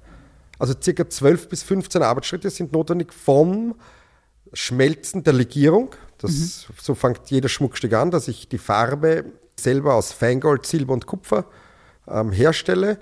Also 0.59 0.73
circa 0.81 1.09
12 1.09 1.47
bis 1.47 1.63
15 1.63 2.03
Arbeitsschritte 2.03 2.49
sind 2.49 2.73
notwendig 2.73 3.13
vom 3.13 3.75
Schmelzen 4.51 5.23
der 5.23 5.31
Legierung. 5.31 5.95
Das, 6.17 6.31
mhm. 6.31 6.73
So 6.81 6.95
fängt 6.95 7.21
jeder 7.27 7.47
Schmuckstück 7.47 7.93
an, 7.93 8.11
dass 8.11 8.27
ich 8.27 8.49
die 8.49 8.57
Farbe 8.57 9.23
selber 9.57 9.93
aus 9.93 10.11
Feingold, 10.11 10.65
Silber 10.65 10.91
und 10.91 11.05
Kupfer 11.05 11.45
ähm, 12.09 12.33
herstelle, 12.33 12.99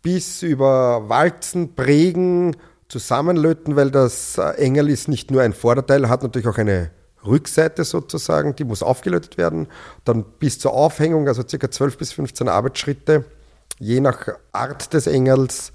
bis 0.00 0.42
über 0.42 1.10
Walzen, 1.10 1.74
Prägen, 1.74 2.56
Zusammenlöten, 2.88 3.76
weil 3.76 3.90
das 3.90 4.38
äh, 4.38 4.52
Engel 4.52 4.88
ist 4.88 5.08
nicht 5.08 5.30
nur 5.30 5.42
ein 5.42 5.52
Vorderteil, 5.52 6.08
hat 6.08 6.22
natürlich 6.22 6.48
auch 6.48 6.56
eine 6.56 6.90
Rückseite 7.26 7.84
sozusagen, 7.84 8.56
die 8.56 8.64
muss 8.64 8.82
aufgelötet 8.82 9.38
werden. 9.38 9.68
Dann 10.04 10.24
bis 10.38 10.58
zur 10.58 10.72
Aufhängung, 10.72 11.28
also 11.28 11.42
circa 11.46 11.70
12 11.70 11.98
bis 11.98 12.12
15 12.12 12.48
Arbeitsschritte, 12.48 13.24
je 13.78 14.00
nach 14.00 14.28
Art 14.52 14.92
des 14.92 15.06
Engels 15.06 15.72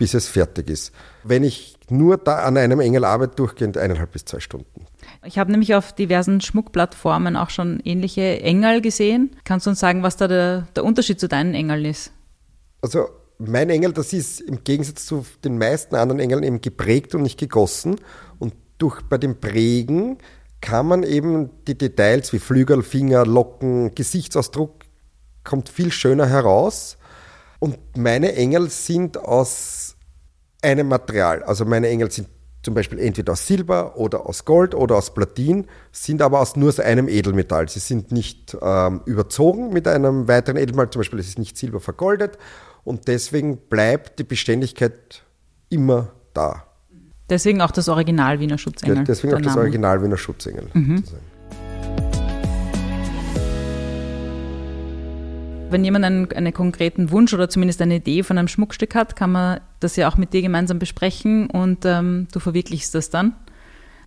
bis 0.00 0.14
es 0.14 0.28
fertig 0.28 0.70
ist. 0.70 0.92
Wenn 1.24 1.44
ich 1.44 1.76
nur 1.90 2.16
da 2.16 2.36
an 2.36 2.56
einem 2.56 2.80
Engel 2.80 3.04
arbeite, 3.04 3.36
durchgehend 3.36 3.76
eineinhalb 3.76 4.12
bis 4.12 4.24
zwei 4.24 4.40
Stunden. 4.40 4.86
Ich 5.26 5.38
habe 5.38 5.50
nämlich 5.50 5.74
auf 5.74 5.94
diversen 5.94 6.40
Schmuckplattformen 6.40 7.36
auch 7.36 7.50
schon 7.50 7.80
ähnliche 7.84 8.40
Engel 8.40 8.80
gesehen. 8.80 9.36
Kannst 9.44 9.66
du 9.66 9.70
uns 9.70 9.78
sagen, 9.78 10.02
was 10.02 10.16
da 10.16 10.26
der, 10.26 10.68
der 10.74 10.84
Unterschied 10.84 11.20
zu 11.20 11.28
deinen 11.28 11.52
Engeln 11.52 11.84
ist? 11.84 12.12
Also 12.80 13.10
mein 13.36 13.68
Engel, 13.68 13.92
das 13.92 14.14
ist 14.14 14.40
im 14.40 14.64
Gegensatz 14.64 15.04
zu 15.04 15.26
den 15.44 15.58
meisten 15.58 15.94
anderen 15.96 16.18
Engeln 16.18 16.44
eben 16.44 16.62
geprägt 16.62 17.14
und 17.14 17.20
nicht 17.20 17.38
gegossen. 17.38 17.96
Und 18.38 18.54
durch 18.78 19.02
bei 19.02 19.18
dem 19.18 19.38
Prägen 19.38 20.16
kann 20.60 20.86
man 20.86 21.02
eben 21.02 21.50
die 21.66 21.76
Details 21.76 22.32
wie 22.32 22.38
Flügel, 22.38 22.82
Finger, 22.82 23.24
Locken, 23.24 23.94
Gesichtsausdruck 23.94 24.84
kommt 25.44 25.68
viel 25.68 25.90
schöner 25.90 26.26
heraus. 26.26 26.98
Und 27.58 27.78
meine 27.96 28.34
Engel 28.34 28.70
sind 28.70 29.18
aus 29.18 29.96
einem 30.62 30.88
Material. 30.88 31.42
Also 31.42 31.64
meine 31.64 31.88
Engel 31.88 32.10
sind 32.10 32.28
zum 32.62 32.74
Beispiel 32.74 32.98
entweder 32.98 33.32
aus 33.32 33.46
Silber 33.46 33.96
oder 33.96 34.26
aus 34.26 34.44
Gold 34.44 34.74
oder 34.74 34.96
aus 34.96 35.14
Platin, 35.14 35.66
sind 35.92 36.20
aber 36.20 36.40
aus 36.40 36.56
nur 36.56 36.68
aus 36.68 36.80
einem 36.80 37.08
Edelmetall. 37.08 37.68
Sie 37.68 37.80
sind 37.80 38.12
nicht 38.12 38.56
ähm, 38.60 39.00
überzogen 39.06 39.72
mit 39.72 39.88
einem 39.88 40.28
weiteren 40.28 40.58
Edelmetall, 40.58 40.90
zum 40.90 41.00
Beispiel 41.00 41.18
es 41.20 41.28
ist 41.28 41.38
nicht 41.38 41.56
silber 41.56 41.80
vergoldet 41.80 42.36
und 42.84 43.08
deswegen 43.08 43.56
bleibt 43.56 44.18
die 44.18 44.24
Beständigkeit 44.24 45.24
immer 45.70 46.12
da. 46.34 46.69
Deswegen 47.30 47.60
auch 47.62 47.70
das 47.70 47.88
Original 47.88 48.40
Wiener 48.40 48.58
Schutzengel. 48.58 48.96
Ja, 48.96 49.02
deswegen 49.04 49.34
auch 49.34 49.40
das 49.40 49.56
Original 49.56 50.02
Wiener 50.02 50.16
Schutzengel. 50.16 50.66
Mhm. 50.74 51.04
Wenn 55.70 55.84
jemand 55.84 56.04
einen, 56.04 56.32
einen 56.32 56.52
konkreten 56.52 57.12
Wunsch 57.12 57.32
oder 57.32 57.48
zumindest 57.48 57.80
eine 57.80 57.96
Idee 57.96 58.24
von 58.24 58.36
einem 58.36 58.48
Schmuckstück 58.48 58.96
hat, 58.96 59.14
kann 59.14 59.30
man 59.30 59.60
das 59.78 59.94
ja 59.94 60.10
auch 60.10 60.16
mit 60.16 60.32
dir 60.32 60.42
gemeinsam 60.42 60.80
besprechen 60.80 61.48
und 61.48 61.84
ähm, 61.84 62.26
du 62.32 62.40
verwirklichst 62.40 62.92
das 62.96 63.10
dann. 63.10 63.36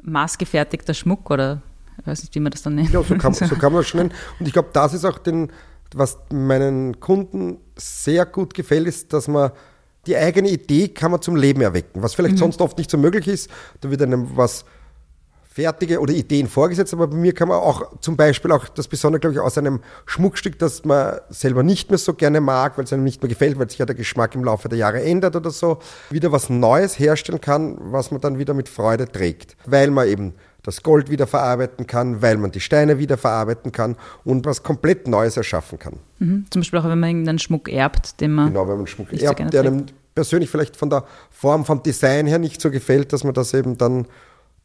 Maßgefertigter 0.02 0.94
Schmuck 0.94 1.32
oder 1.32 1.62
Ich 2.02 2.06
weiß 2.06 2.24
nicht, 2.24 2.36
wie 2.36 2.42
man 2.42 2.52
das 2.52 2.64
dann 2.64 2.76
nennt. 2.76 2.92
Ja, 2.92 3.02
so 3.02 3.16
kann, 3.16 3.34
so 3.34 3.56
kann 3.56 3.72
man 3.72 3.80
das 3.80 3.88
schon 3.88 4.00
nennen. 4.00 4.14
Und 4.38 4.48
ich 4.48 4.52
glaube, 4.52 4.68
das 4.74 4.94
ist 4.94 5.06
auch 5.06 5.18
den, 5.18 5.50
was 5.96 6.18
meinen 6.30 7.00
Kunden 7.00 7.60
sehr 7.78 8.26
gut 8.26 8.54
gefällt, 8.54 8.86
ist, 8.86 9.14
dass 9.14 9.30
man 9.30 9.52
die 10.06 10.18
eigene 10.18 10.50
Idee 10.50 10.90
kann 10.90 11.12
man 11.12 11.22
zum 11.22 11.36
Leben 11.36 11.62
erwecken, 11.62 12.02
was 12.02 12.14
vielleicht 12.14 12.36
mhm. 12.36 12.40
sonst 12.40 12.62
oft 12.62 12.78
nicht 12.78 12.90
so 12.90 12.98
möglich 12.98 13.28
ist. 13.28 13.50
Da 13.82 13.90
wird 13.90 14.02
einem 14.02 14.36
was 14.36 14.66
fertige 15.54 16.00
oder 16.00 16.14
Ideen 16.14 16.48
vorgesetzt, 16.48 16.94
aber 16.94 17.08
bei 17.08 17.16
mir 17.16 17.34
kann 17.34 17.48
man 17.48 17.58
auch 17.58 18.00
zum 18.00 18.18
Beispiel 18.18 18.52
auch 18.52 18.68
das 18.70 18.88
Besondere, 18.88 19.20
glaube 19.20 19.36
ich, 19.36 19.40
aus 19.40 19.58
einem 19.58 19.82
Schmuckstück, 20.08 20.58
das 20.58 20.84
man 20.84 21.20
selber 21.30 21.62
nicht 21.62 21.92
mehr 21.92 22.00
so 22.00 22.16
gerne 22.16 22.42
mag, 22.42 22.78
weil 22.78 22.86
es 22.86 22.94
einem 22.94 23.04
nicht 23.04 23.22
mehr 23.22 23.30
gefällt, 23.30 23.60
weil 23.60 23.70
sich 23.70 23.78
ja 23.78 23.86
der 23.86 23.96
Geschmack 23.96 24.34
im 24.34 24.44
Laufe 24.44 24.68
der 24.68 24.80
Jahre 24.80 25.04
ändert 25.04 25.36
oder 25.36 25.52
so, 25.52 25.78
wieder 26.10 26.32
was 26.32 26.50
Neues 26.50 26.98
herstellen 26.98 27.40
kann, 27.40 27.78
was 27.80 28.10
man 28.10 28.20
dann 28.20 28.40
wieder 28.40 28.56
mit 28.56 28.68
Freude 28.68 29.08
trägt, 29.08 29.56
weil 29.66 29.92
man 29.92 30.08
eben 30.08 30.34
das 30.64 30.82
Gold 30.82 31.12
wieder 31.12 31.28
verarbeiten 31.28 31.88
kann, 31.88 32.22
weil 32.22 32.38
man 32.38 32.52
die 32.52 32.62
Steine 32.62 32.98
wieder 32.98 33.18
verarbeiten 33.18 33.72
kann 33.72 33.98
und 34.24 34.46
was 34.46 34.64
komplett 34.64 35.08
Neues 35.08 35.38
erschaffen 35.38 35.78
kann. 35.78 36.00
Mhm. 36.20 36.46
Zum 36.50 36.62
Beispiel 36.62 36.80
auch, 36.80 36.86
wenn 36.86 37.00
man 37.00 37.10
irgendeinen 37.10 37.40
Schmuck 37.40 37.70
erbt, 37.70 38.22
den 38.22 38.34
man. 38.34 38.48
Genau, 38.48 38.68
wenn 38.68 38.78
man 38.78 38.88
Schmuck 38.88 39.12
erbt, 39.12 39.40
so 39.40 39.46
der 39.46 39.62
einem 39.62 39.86
persönlich 40.16 40.50
vielleicht 40.50 40.78
von 40.78 40.90
der 40.90 41.04
Form, 41.30 41.66
vom 41.66 41.84
Design 41.84 42.28
her 42.28 42.40
nicht 42.40 42.62
so 42.62 42.72
gefällt, 42.72 43.14
dass 43.14 43.24
man 43.24 43.34
das 43.34 43.54
eben 43.54 43.78
dann 43.78 44.08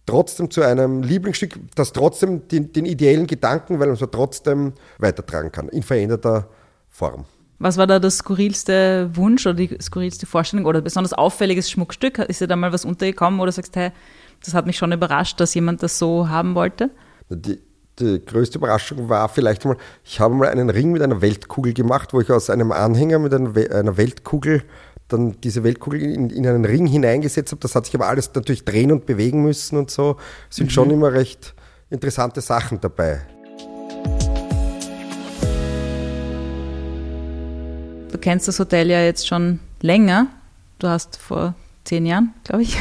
trotzdem 0.07 0.50
zu 0.50 0.62
einem 0.62 1.02
Lieblingsstück, 1.02 1.59
das 1.75 1.93
trotzdem 1.93 2.49
den, 2.49 2.73
den 2.73 2.87
ideellen 2.87 3.26
Gedanken, 3.26 3.78
weil 3.78 3.88
man 3.88 3.97
es 3.97 4.11
trotzdem 4.11 4.73
weitertragen 4.99 5.52
kann, 5.52 5.69
in 5.69 5.83
veränderter 5.83 6.49
Form. 6.88 7.25
Was 7.59 7.76
war 7.76 7.88
da 7.88 7.99
das 7.99 8.19
skurrilste 8.19 9.11
Wunsch 9.14 9.45
oder 9.45 9.57
die 9.57 9.76
skurrilste 9.83 10.26
Vorstellung 10.26 10.64
oder 10.64 10.81
besonders 10.81 11.12
auffälliges 11.12 11.71
Schmuckstück? 11.71 12.19
Ist 12.19 12.40
dir 12.40 12.47
da 12.47 12.55
mal 12.55 12.73
was 12.73 12.85
untergekommen 12.85 13.40
oder 13.40 13.50
sagst, 13.50 13.75
hey, 13.75 13.90
das 14.45 14.54
hat 14.54 14.66
mich 14.66 14.76
schon 14.76 14.92
überrascht, 14.92 15.40
dass 15.40 15.54
jemand 15.54 15.83
das 15.83 15.99
so 15.99 16.28
haben 16.28 16.54
wollte? 16.54 16.90
Die, 17.28 17.61
die 17.99 18.25
größte 18.25 18.59
Überraschung 18.59 19.09
war 19.09 19.28
vielleicht 19.28 19.64
mal, 19.64 19.76
ich 20.04 20.21
habe 20.21 20.35
mal 20.35 20.49
einen 20.49 20.71
Ring 20.71 20.92
mit 20.92 21.02
einer 21.02 21.21
Weltkugel 21.21 21.75
gemacht, 21.75 22.12
wo 22.12 22.21
ich 22.21 22.30
aus 22.30 22.50
einem 22.50 22.73
Anhänger 22.73 23.18
mit 23.18 23.35
einer 23.35 23.97
Weltkugel 23.97 24.62
dann 25.09 25.40
diese 25.40 25.64
Weltkugel 25.64 26.02
in, 26.02 26.30
in 26.30 26.47
einen 26.47 26.64
Ring 26.64 26.87
hineingesetzt 26.87 27.52
habe. 27.52 27.61
Das 27.61 27.75
hat 27.75 27.87
sich 27.87 27.95
aber 27.95 28.09
alles 28.09 28.33
natürlich 28.35 28.64
drehen 28.64 28.92
und 28.92 29.07
bewegen 29.07 29.42
müssen 29.42 29.78
und 29.78 29.90
so. 29.90 30.16
Es 30.50 30.57
sind 30.57 30.66
mhm. 30.66 30.71
schon 30.71 30.90
immer 30.90 31.12
recht 31.12 31.54
interessante 31.90 32.40
Sachen 32.40 32.80
dabei. 32.80 33.23
Du 38.12 38.18
kennst 38.18 38.49
das 38.49 38.59
Hotel 38.59 38.90
ja 38.90 39.02
jetzt 39.02 39.26
schon 39.26 39.61
länger. 39.80 40.28
Du 40.78 40.88
hast 40.88 41.16
vor 41.16 41.54
zehn 41.88 42.07
Jahren, 42.07 42.35
glaube 42.45 42.62
ich. 42.62 42.76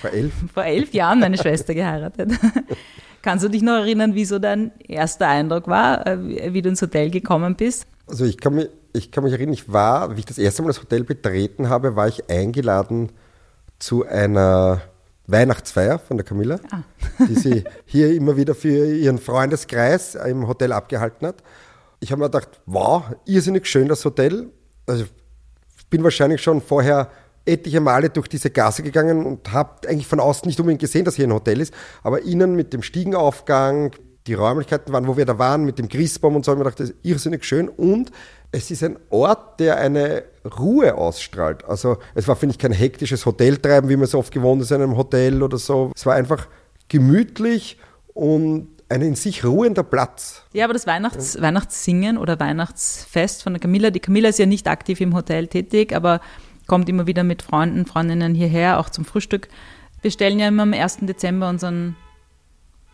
Vor 0.00 0.10
elf? 0.10 0.32
Vor 0.54 0.64
elf 0.64 0.94
Jahren 0.94 1.20
meine 1.20 1.36
Schwester 1.36 1.74
geheiratet. 1.74 2.30
Kannst 3.22 3.44
du 3.44 3.48
dich 3.48 3.62
noch 3.62 3.74
erinnern, 3.74 4.14
wie 4.14 4.24
so 4.24 4.38
dein 4.38 4.72
erster 4.86 5.28
Eindruck 5.28 5.68
war, 5.68 6.06
äh, 6.06 6.52
wie 6.52 6.62
du 6.62 6.68
ins 6.68 6.82
Hotel 6.82 7.10
gekommen 7.10 7.56
bist? 7.56 7.86
Also 8.06 8.24
ich 8.24 8.38
kann 8.38 8.54
mich, 8.54 8.68
ich 8.92 9.10
kann 9.10 9.24
mich 9.24 9.32
erinnern, 9.32 9.54
ich 9.54 9.72
war, 9.72 10.16
wie 10.16 10.20
ich 10.20 10.26
das 10.26 10.38
erste 10.38 10.62
Mal 10.62 10.68
das 10.68 10.80
Hotel 10.80 11.04
betreten 11.04 11.68
habe, 11.68 11.96
war 11.96 12.08
ich 12.08 12.28
eingeladen 12.30 13.10
zu 13.78 14.06
einer 14.06 14.80
Weihnachtsfeier 15.26 15.98
von 15.98 16.16
der 16.16 16.24
Camilla, 16.24 16.58
ah. 16.70 16.82
die 17.28 17.34
sie 17.34 17.64
hier 17.84 18.14
immer 18.14 18.36
wieder 18.36 18.54
für 18.54 18.94
ihren 18.94 19.18
Freundeskreis 19.18 20.14
im 20.14 20.46
Hotel 20.46 20.72
abgehalten 20.72 21.26
hat. 21.26 21.42
Ich 22.00 22.10
habe 22.10 22.20
mir 22.20 22.26
gedacht, 22.26 22.60
wow, 22.66 23.04
irrsinnig 23.24 23.66
schön 23.66 23.88
das 23.88 24.04
Hotel. 24.04 24.50
Also 24.86 25.04
ich 25.78 25.86
bin 25.88 26.02
wahrscheinlich 26.02 26.42
schon 26.42 26.60
vorher 26.60 27.08
etliche 27.44 27.80
Male 27.80 28.10
durch 28.10 28.28
diese 28.28 28.50
Gasse 28.50 28.82
gegangen 28.82 29.26
und 29.26 29.52
habe 29.52 29.88
eigentlich 29.88 30.06
von 30.06 30.20
außen 30.20 30.46
nicht 30.46 30.60
unbedingt 30.60 30.80
gesehen, 30.80 31.04
dass 31.04 31.16
hier 31.16 31.26
ein 31.26 31.32
Hotel 31.32 31.60
ist, 31.60 31.74
aber 32.02 32.22
innen 32.22 32.54
mit 32.54 32.72
dem 32.72 32.82
Stiegenaufgang, 32.82 33.92
die 34.26 34.34
Räumlichkeiten 34.34 34.92
waren, 34.92 35.08
wo 35.08 35.16
wir 35.16 35.26
da 35.26 35.38
waren, 35.38 35.64
mit 35.64 35.78
dem 35.78 35.88
Christbaum 35.88 36.36
und 36.36 36.44
so, 36.44 36.52
habe 36.52 36.60
ich 36.60 36.64
mir 36.64 36.70
gedacht, 36.70 36.80
das 36.80 36.90
ist 36.90 37.04
irrsinnig 37.04 37.44
schön 37.44 37.68
und 37.68 38.12
es 38.52 38.70
ist 38.70 38.84
ein 38.84 38.98
Ort, 39.10 39.58
der 39.60 39.78
eine 39.78 40.24
Ruhe 40.58 40.94
ausstrahlt. 40.94 41.64
Also 41.64 41.96
es 42.14 42.28
war, 42.28 42.36
finde 42.36 42.52
ich, 42.52 42.58
kein 42.58 42.72
hektisches 42.72 43.24
Hoteltreiben, 43.26 43.88
wie 43.88 43.96
man 43.96 44.04
es 44.04 44.14
oft 44.14 44.32
gewohnt 44.32 44.62
ist 44.62 44.70
in 44.70 44.82
einem 44.82 44.96
Hotel 44.96 45.42
oder 45.42 45.58
so. 45.58 45.90
Es 45.96 46.04
war 46.04 46.14
einfach 46.14 46.46
gemütlich 46.88 47.78
und 48.12 48.68
ein 48.90 49.00
in 49.00 49.14
sich 49.14 49.42
ruhender 49.44 49.82
Platz. 49.82 50.42
Ja, 50.52 50.64
aber 50.64 50.74
das 50.74 50.86
Weihnachts 50.86 51.40
Weihnachtssingen 51.40 52.18
oder 52.18 52.38
Weihnachtsfest 52.38 53.42
von 53.42 53.54
der 53.54 53.60
Camilla, 53.60 53.90
die 53.90 54.00
Camilla 54.00 54.28
ist 54.28 54.38
ja 54.38 54.44
nicht 54.44 54.68
aktiv 54.68 55.00
im 55.00 55.14
Hotel 55.14 55.48
tätig, 55.48 55.94
aber 55.96 56.20
kommt 56.72 56.88
immer 56.88 57.06
wieder 57.06 57.22
mit 57.22 57.42
Freunden, 57.42 57.84
Freundinnen 57.84 58.34
hierher, 58.34 58.80
auch 58.80 58.88
zum 58.88 59.04
Frühstück. 59.04 59.48
Wir 60.00 60.10
stellen 60.10 60.38
ja 60.38 60.48
immer 60.48 60.62
am 60.62 60.72
1. 60.72 61.00
Dezember 61.02 61.50
unseren, 61.50 61.96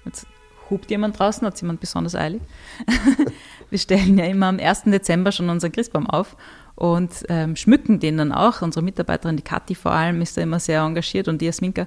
jetzt 0.04 0.26
hupt 0.68 0.90
jemand 0.90 1.16
draußen, 1.16 1.46
hat 1.46 1.60
jemand 1.60 1.78
besonders 1.78 2.16
eilig. 2.16 2.42
wir 3.70 3.78
stellen 3.78 4.18
ja 4.18 4.24
immer 4.24 4.46
am 4.46 4.58
1. 4.58 4.86
Dezember 4.86 5.30
schon 5.30 5.48
unseren 5.48 5.70
Christbaum 5.70 6.10
auf 6.10 6.36
und 6.74 7.24
ähm, 7.28 7.54
schmücken 7.54 8.00
den 8.00 8.16
dann 8.16 8.32
auch. 8.32 8.62
Unsere 8.62 8.84
Mitarbeiterin, 8.84 9.36
die 9.36 9.44
Kathi 9.44 9.76
vor 9.76 9.92
allem, 9.92 10.22
ist 10.22 10.36
da 10.36 10.40
immer 10.40 10.58
sehr 10.58 10.80
engagiert 10.80 11.28
und 11.28 11.40
die 11.40 11.46
Jasminka. 11.46 11.86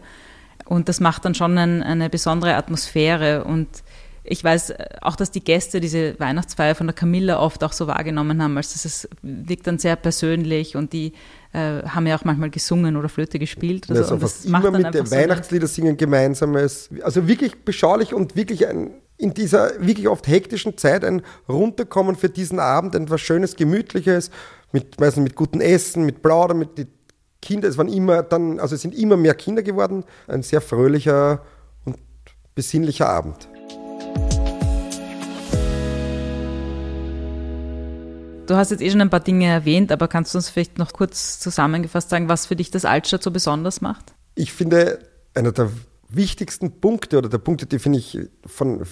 Und 0.64 0.88
das 0.88 1.02
macht 1.02 1.26
dann 1.26 1.36
schon 1.36 1.58
ein, 1.58 1.84
eine 1.84 2.10
besondere 2.10 2.56
Atmosphäre 2.56 3.44
und 3.44 3.68
ich 4.32 4.44
weiß 4.44 4.72
äh, 4.72 4.86
auch, 5.02 5.16
dass 5.16 5.32
die 5.32 5.44
Gäste 5.44 5.80
diese 5.80 6.20
Weihnachtsfeier 6.20 6.74
von 6.74 6.88
der 6.88 6.96
Camilla 6.96 7.40
oft 7.40 7.64
auch 7.64 7.74
so 7.74 7.88
wahrgenommen 7.88 8.42
haben. 8.42 8.58
Also 8.58 8.80
es 8.88 9.08
wirkt 9.22 9.68
dann 9.68 9.78
sehr 9.78 9.96
persönlich 9.98 10.76
und 10.76 10.94
die 10.94 11.14
äh, 11.54 11.84
haben 11.84 12.08
ja 12.08 12.18
auch 12.18 12.24
manchmal 12.24 12.50
gesungen 12.50 12.96
oder 12.96 13.10
Flöte 13.10 13.40
gespielt. 13.40 13.90
Also, 13.90 14.04
also 14.04 14.18
das 14.18 14.46
immer 14.46 14.72
mit 14.72 14.94
dem 14.94 15.12
Weihnachtslieder 15.12 15.68
singen 15.68 15.98
gemeinsames. 15.98 16.90
Also 17.04 17.28
wirklich 17.28 17.66
beschaulich 17.66 18.14
und 18.14 18.36
wirklich 18.38 18.68
ein, 18.68 18.92
in 19.18 19.34
dieser 19.34 19.86
wirklich 19.86 20.08
oft 20.08 20.28
hektischen 20.28 20.78
Zeit 20.78 21.04
ein 21.04 21.22
Runterkommen 21.50 22.16
für 22.16 22.30
diesen 22.30 22.60
Abend, 22.60 22.96
etwas 22.96 23.22
Schönes, 23.22 23.58
Gemütliches, 23.58 24.32
mit, 24.72 25.00
meistens 25.00 25.24
mit 25.24 25.36
gutem 25.36 25.60
Essen, 25.60 26.06
mit 26.06 26.22
Plaudern, 26.22 26.58
mit 26.58 26.78
den 26.78 26.88
Kindern. 27.42 27.70
Es 27.70 27.78
waren 27.78 27.90
immer 27.90 28.24
dann, 28.24 28.62
also 28.62 28.76
es 28.76 28.82
sind 28.82 28.96
immer 28.96 29.18
mehr 29.18 29.36
Kinder 29.36 29.62
geworden. 29.62 30.06
Ein 30.28 30.42
sehr 30.42 30.62
fröhlicher 30.62 31.42
und 31.84 31.98
besinnlicher 32.56 33.10
Abend. 33.10 33.50
Du 38.52 38.58
hast 38.58 38.70
jetzt 38.70 38.82
eh 38.82 38.92
schon 38.92 39.00
ein 39.00 39.10
paar 39.10 39.22
Dinge 39.22 39.46
erwähnt, 39.46 39.94
aber 39.94 40.10
kannst 40.10 40.34
du 40.34 40.38
uns 40.38 40.50
vielleicht 40.50 40.78
noch 40.78 40.92
kurz 40.92 41.40
zusammengefasst 41.40 42.10
sagen, 42.10 42.28
was 42.28 42.48
für 42.48 42.58
dich 42.58 42.70
das 42.70 42.84
Altstadt 42.84 43.24
so 43.24 43.32
besonders 43.32 43.80
macht? 43.80 44.14
Ich 44.36 44.52
finde, 44.52 45.00
einer 45.34 45.54
der 45.54 45.70
wichtigsten 46.10 46.82
Punkte 46.82 47.18
oder 47.18 47.30
der 47.30 47.38
Punkte, 47.38 47.66
die 47.66 47.80
finde 47.80 48.00
ich 48.00 48.20
von, 48.46 48.84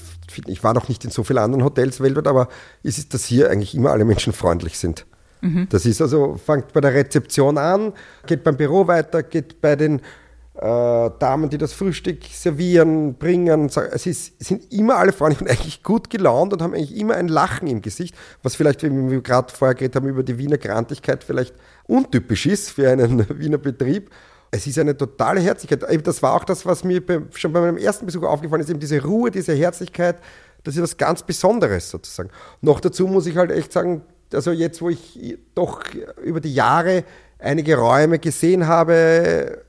ich 0.48 0.64
war 0.64 0.74
noch 0.74 0.88
nicht 0.88 1.04
in 1.04 1.12
so 1.12 1.26
vielen 1.26 1.40
anderen 1.40 1.66
Hotels 1.66 2.00
weltweit, 2.00 2.28
aber 2.28 2.48
es 2.84 3.00
ist, 3.00 3.14
dass 3.14 3.26
hier 3.26 3.50
eigentlich 3.50 3.76
immer 3.76 3.92
alle 3.92 4.06
Menschen 4.06 4.32
freundlich 4.32 4.80
sind. 4.80 5.06
Mhm. 5.42 5.68
Das 5.70 5.86
ist 5.86 6.02
also, 6.02 6.38
fängt 6.38 6.72
bei 6.72 6.80
der 6.80 6.94
Rezeption 6.94 7.58
an, 7.58 7.92
geht 8.28 8.46
beim 8.46 8.56
Büro 8.56 8.88
weiter, 8.88 9.24
geht 9.24 9.60
bei 9.60 9.76
den 9.76 10.00
äh, 10.62 11.10
Damen, 11.20 11.50
die 11.50 11.58
das 11.58 11.72
Frühstück 11.72 12.26
servieren, 12.26 13.14
bringen. 13.14 13.68
Es 13.68 14.06
ist, 14.06 14.44
sind 14.44 14.74
immer 14.74 14.98
alle 14.98 15.14
freundlich 15.14 15.42
und 15.42 15.50
eigentlich 15.50 15.84
gut 15.84 16.10
gelaunt 16.10 16.52
und 16.52 16.62
haben 16.62 16.74
eigentlich 16.74 16.98
immer 16.98 17.16
ein 17.16 17.30
Lachen 17.30 17.68
im 17.70 17.82
Gesicht, 17.82 18.14
was 18.44 18.56
vielleicht, 18.56 18.84
wie 18.84 18.90
wir 19.10 19.22
gerade 19.22 19.54
vorher 19.54 19.74
geredet 19.74 19.96
haben, 19.96 20.10
über 20.10 20.22
die 20.22 20.38
Wiener 20.38 20.58
Grantigkeit 20.58 21.24
vielleicht 21.24 21.56
untypisch 21.88 22.46
ist 22.46 22.72
für 22.72 22.92
einen 22.92 23.26
Wiener 23.40 23.58
Betrieb. 23.58 24.10
Es 24.52 24.68
ist 24.68 24.78
eine 24.78 24.98
totale 24.98 25.40
Herzlichkeit. 25.40 26.06
Das 26.06 26.22
war 26.22 26.34
auch 26.34 26.44
das, 26.44 26.66
was 26.66 26.84
mir 26.84 27.02
schon 27.36 27.54
bei 27.54 27.62
meinem 27.62 27.78
ersten 27.78 28.06
Besuch 28.06 28.24
aufgefallen 28.24 28.62
ist, 28.62 28.70
eben 28.70 28.82
diese 28.82 29.02
Ruhe, 29.02 29.32
diese 29.32 29.54
Herzlichkeit, 29.54 30.18
das 30.66 30.76
ist 30.76 30.82
was 30.82 30.98
ganz 30.98 31.24
Besonderes 31.24 31.90
sozusagen. 31.90 32.32
Noch 32.60 32.82
dazu 32.82 33.08
muss 33.08 33.28
ich 33.28 33.38
halt 33.38 33.52
echt 33.52 33.72
sagen, 33.72 34.02
also 34.34 34.52
jetzt, 34.52 34.82
wo 34.82 34.90
ich 34.90 35.38
doch 35.56 35.84
über 36.22 36.42
die 36.42 36.54
Jahre 36.54 37.06
einige 37.38 37.78
Räume 37.78 38.20
gesehen 38.20 38.68
habe, 38.68 39.64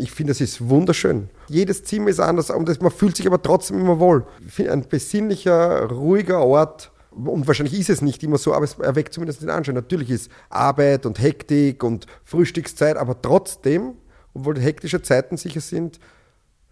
ich 0.00 0.12
finde, 0.12 0.32
es 0.32 0.40
ist 0.40 0.68
wunderschön. 0.68 1.28
Jedes 1.48 1.84
Zimmer 1.84 2.08
ist 2.08 2.20
anders 2.20 2.50
und 2.50 2.80
man 2.80 2.90
fühlt 2.90 3.16
sich 3.16 3.26
aber 3.26 3.40
trotzdem 3.40 3.78
immer 3.78 4.00
wohl. 4.00 4.24
Ein 4.58 4.88
besinnlicher, 4.88 5.84
ruhiger 5.90 6.40
Ort. 6.40 6.90
Und 7.10 7.46
wahrscheinlich 7.46 7.78
ist 7.78 7.90
es 7.90 8.02
nicht 8.02 8.22
immer 8.22 8.38
so, 8.38 8.54
aber 8.54 8.64
es 8.64 8.74
erweckt 8.78 9.12
zumindest 9.12 9.42
den 9.42 9.50
Anschein. 9.50 9.74
Natürlich 9.74 10.10
ist 10.10 10.30
Arbeit 10.48 11.06
und 11.06 11.20
Hektik 11.20 11.82
und 11.82 12.06
Frühstückszeit, 12.24 12.96
aber 12.96 13.20
trotzdem, 13.20 13.94
obwohl 14.32 14.58
hektische 14.58 15.02
Zeiten 15.02 15.36
sicher 15.36 15.60
sind, 15.60 15.98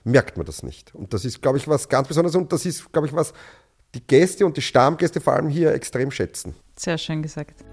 merkt 0.05 0.37
man 0.37 0.47
das 0.47 0.63
nicht. 0.63 0.95
Und 0.95 1.13
das 1.13 1.25
ist, 1.25 1.43
glaube 1.43 1.59
ich, 1.59 1.67
was 1.67 1.89
ganz 1.89 2.09
Besonderes 2.09 2.37
und 2.37 2.53
das 2.53 2.65
ist, 2.67 2.93
glaube 2.93 3.09
ich, 3.09 3.13
was 3.13 3.33
die 3.95 4.07
Gäste 4.07 4.47
und 4.47 4.57
die 4.57 4.63
Stammgäste 4.63 5.21
vor 5.21 5.33
allem 5.33 5.49
hier 5.49 5.73
extrem 5.73 6.11
schätzen. 6.11 6.55
Sehr 6.77 6.99
schön 6.99 7.23
gesagt. 7.23 7.65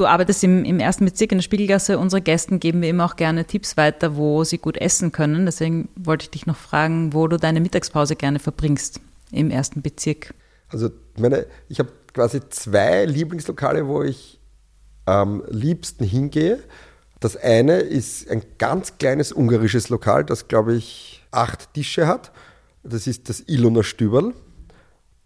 Du 0.00 0.06
arbeitest 0.06 0.42
im, 0.44 0.64
im 0.64 0.80
ersten 0.80 1.04
Bezirk 1.04 1.30
in 1.30 1.36
der 1.36 1.42
Spiegelgasse. 1.42 1.98
Unsere 1.98 2.22
Gästen 2.22 2.58
geben 2.58 2.80
wir 2.80 2.88
immer 2.88 3.04
auch 3.04 3.16
gerne 3.16 3.44
Tipps 3.44 3.76
weiter, 3.76 4.16
wo 4.16 4.44
sie 4.44 4.56
gut 4.56 4.78
essen 4.78 5.12
können. 5.12 5.44
Deswegen 5.44 5.90
wollte 5.94 6.22
ich 6.22 6.30
dich 6.30 6.46
noch 6.46 6.56
fragen, 6.56 7.12
wo 7.12 7.28
du 7.28 7.36
deine 7.36 7.60
Mittagspause 7.60 8.16
gerne 8.16 8.38
verbringst 8.38 9.02
im 9.30 9.50
ersten 9.50 9.82
Bezirk. 9.82 10.32
Also 10.70 10.88
meine, 11.18 11.44
ich 11.68 11.80
habe 11.80 11.90
quasi 12.14 12.40
zwei 12.48 13.04
Lieblingslokale, 13.04 13.88
wo 13.88 14.02
ich 14.02 14.40
am 15.04 15.42
liebsten 15.50 16.04
hingehe. 16.04 16.60
Das 17.20 17.36
eine 17.36 17.80
ist 17.80 18.30
ein 18.30 18.42
ganz 18.56 18.96
kleines 18.96 19.32
ungarisches 19.32 19.90
Lokal, 19.90 20.24
das, 20.24 20.48
glaube 20.48 20.76
ich, 20.76 21.22
acht 21.30 21.74
Tische 21.74 22.06
hat. 22.06 22.32
Das 22.82 23.06
ist 23.06 23.28
das 23.28 23.40
Ilona 23.46 23.82
Stüberl. 23.82 24.32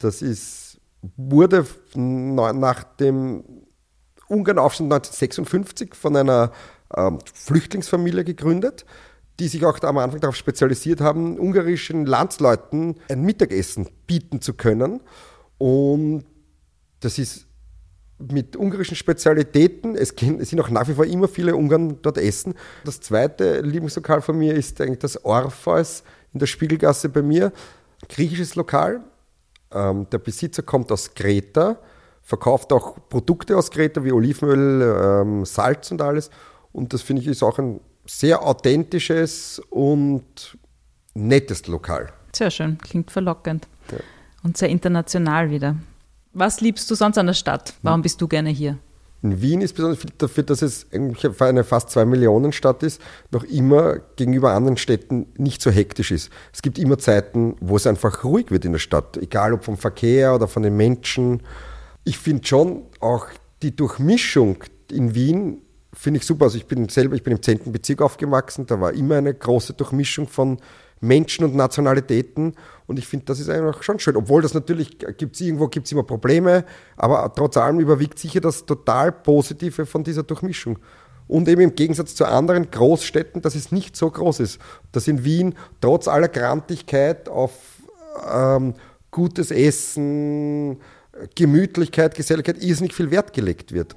Das 0.00 0.20
ist, 0.20 0.80
wurde 1.16 1.64
nach 1.94 2.82
dem 2.82 3.44
Ungarnaufstand 4.28 4.92
1956 4.92 5.94
von 5.94 6.16
einer 6.16 6.52
ähm, 6.96 7.18
Flüchtlingsfamilie 7.32 8.24
gegründet, 8.24 8.84
die 9.40 9.48
sich 9.48 9.64
auch 9.64 9.80
am 9.82 9.98
Anfang 9.98 10.20
darauf 10.20 10.36
spezialisiert 10.36 11.00
haben, 11.00 11.38
ungarischen 11.38 12.06
Landsleuten 12.06 12.96
ein 13.08 13.22
Mittagessen 13.22 13.88
bieten 14.06 14.40
zu 14.40 14.54
können. 14.54 15.00
Und 15.58 16.24
das 17.00 17.18
ist 17.18 17.46
mit 18.18 18.56
ungarischen 18.56 18.96
Spezialitäten. 18.96 19.96
Es, 19.96 20.14
sind 20.16 20.60
auch 20.60 20.70
nach 20.70 20.88
wie 20.88 20.94
vor 20.94 21.04
immer 21.04 21.28
viele 21.28 21.56
Ungarn 21.56 21.98
dort 22.02 22.18
essen. 22.18 22.54
Das 22.84 23.00
zweite 23.00 23.60
Lieblingslokal 23.60 24.22
von 24.22 24.38
mir 24.38 24.54
ist 24.54 24.80
eigentlich 24.80 25.00
das 25.00 25.24
Orpheus 25.24 26.04
in 26.32 26.40
der 26.40 26.46
Spiegelgasse 26.46 27.08
bei 27.08 27.22
mir. 27.22 27.52
Griechisches 28.08 28.54
Lokal. 28.54 29.02
Ähm, 29.72 30.06
der 30.10 30.18
Besitzer 30.18 30.62
kommt 30.62 30.92
aus 30.92 31.14
Kreta, 31.14 31.78
verkauft 32.24 32.72
auch 32.72 32.96
Produkte 33.08 33.56
aus 33.56 33.70
Kreta 33.70 34.02
wie 34.02 34.10
Olivenöl, 34.10 35.22
ähm, 35.22 35.44
Salz 35.44 35.90
und 35.90 36.02
alles. 36.02 36.30
Und 36.72 36.92
das 36.92 37.02
finde 37.02 37.22
ich 37.22 37.28
ist 37.28 37.42
auch 37.42 37.58
ein 37.58 37.80
sehr 38.06 38.42
authentisches 38.42 39.62
und 39.70 40.58
nettes 41.14 41.66
Lokal. 41.68 42.12
Sehr 42.34 42.50
schön, 42.50 42.78
klingt 42.78 43.10
verlockend. 43.10 43.68
Ja. 43.92 43.98
Und 44.42 44.56
sehr 44.56 44.68
international 44.68 45.50
wieder. 45.50 45.76
Was 46.32 46.60
liebst 46.60 46.90
du 46.90 46.94
sonst 46.96 47.16
an 47.16 47.26
der 47.26 47.34
Stadt? 47.34 47.74
Warum 47.82 48.02
bist 48.02 48.20
du 48.20 48.26
gerne 48.26 48.50
hier? 48.50 48.78
In 49.22 49.40
Wien 49.40 49.62
ist 49.62 49.74
besonders 49.74 50.00
dafür, 50.18 50.42
dass 50.42 50.60
es 50.60 50.86
eine 50.92 51.64
fast 51.64 51.90
zwei 51.90 52.04
Millionen 52.04 52.52
Stadt 52.52 52.82
ist, 52.82 53.00
noch 53.30 53.44
immer 53.44 54.00
gegenüber 54.16 54.52
anderen 54.52 54.76
Städten 54.76 55.26
nicht 55.38 55.62
so 55.62 55.70
hektisch 55.70 56.10
ist. 56.10 56.30
Es 56.52 56.60
gibt 56.60 56.78
immer 56.78 56.98
Zeiten, 56.98 57.56
wo 57.60 57.76
es 57.76 57.86
einfach 57.86 58.22
ruhig 58.24 58.50
wird 58.50 58.66
in 58.66 58.72
der 58.72 58.80
Stadt, 58.80 59.16
egal 59.16 59.54
ob 59.54 59.64
vom 59.64 59.78
Verkehr 59.78 60.34
oder 60.34 60.46
von 60.46 60.62
den 60.62 60.76
Menschen. 60.76 61.40
Ich 62.04 62.18
finde 62.18 62.46
schon 62.46 62.82
auch 63.00 63.26
die 63.62 63.74
Durchmischung 63.74 64.62
in 64.90 65.14
Wien 65.14 65.62
finde 65.94 66.18
ich 66.18 66.26
super. 66.26 66.46
Also 66.46 66.58
ich 66.58 66.66
bin 66.66 66.88
selber, 66.88 67.14
ich 67.14 67.22
bin 67.22 67.32
im 67.32 67.42
10. 67.42 67.72
Bezirk 67.72 68.02
aufgewachsen, 68.02 68.66
da 68.66 68.80
war 68.80 68.92
immer 68.92 69.16
eine 69.16 69.32
große 69.32 69.74
Durchmischung 69.74 70.28
von 70.28 70.58
Menschen 71.00 71.44
und 71.44 71.54
Nationalitäten 71.54 72.54
und 72.86 72.98
ich 72.98 73.06
finde, 73.06 73.26
das 73.26 73.40
ist 73.40 73.48
einfach 73.48 73.82
schon 73.82 73.98
schön. 73.98 74.16
Obwohl 74.16 74.42
das 74.42 74.54
natürlich, 74.54 74.98
gibt 74.98 75.34
es 75.34 75.40
irgendwo 75.40 75.68
gibt's 75.68 75.92
immer 75.92 76.02
Probleme, 76.02 76.64
aber 76.96 77.32
trotz 77.34 77.56
allem 77.56 77.80
überwiegt 77.80 78.18
sicher 78.18 78.40
das 78.40 78.64
total 78.64 79.12
Positive 79.12 79.86
von 79.86 80.04
dieser 80.04 80.22
Durchmischung. 80.22 80.78
Und 81.26 81.48
eben 81.48 81.62
im 81.62 81.74
Gegensatz 81.74 82.14
zu 82.14 82.26
anderen 82.26 82.70
Großstädten, 82.70 83.40
dass 83.40 83.54
es 83.54 83.72
nicht 83.72 83.96
so 83.96 84.10
groß 84.10 84.40
ist. 84.40 84.60
Dass 84.92 85.08
in 85.08 85.24
Wien 85.24 85.54
trotz 85.80 86.06
aller 86.06 86.28
Grantigkeit 86.28 87.30
auf 87.30 87.52
ähm, 88.30 88.74
gutes 89.10 89.50
Essen, 89.50 90.78
Gemütlichkeit, 91.34 92.14
Geselligkeit 92.14 92.62
irrsinnig 92.62 92.94
viel 92.94 93.10
Wert 93.10 93.32
gelegt 93.32 93.72
wird. 93.72 93.96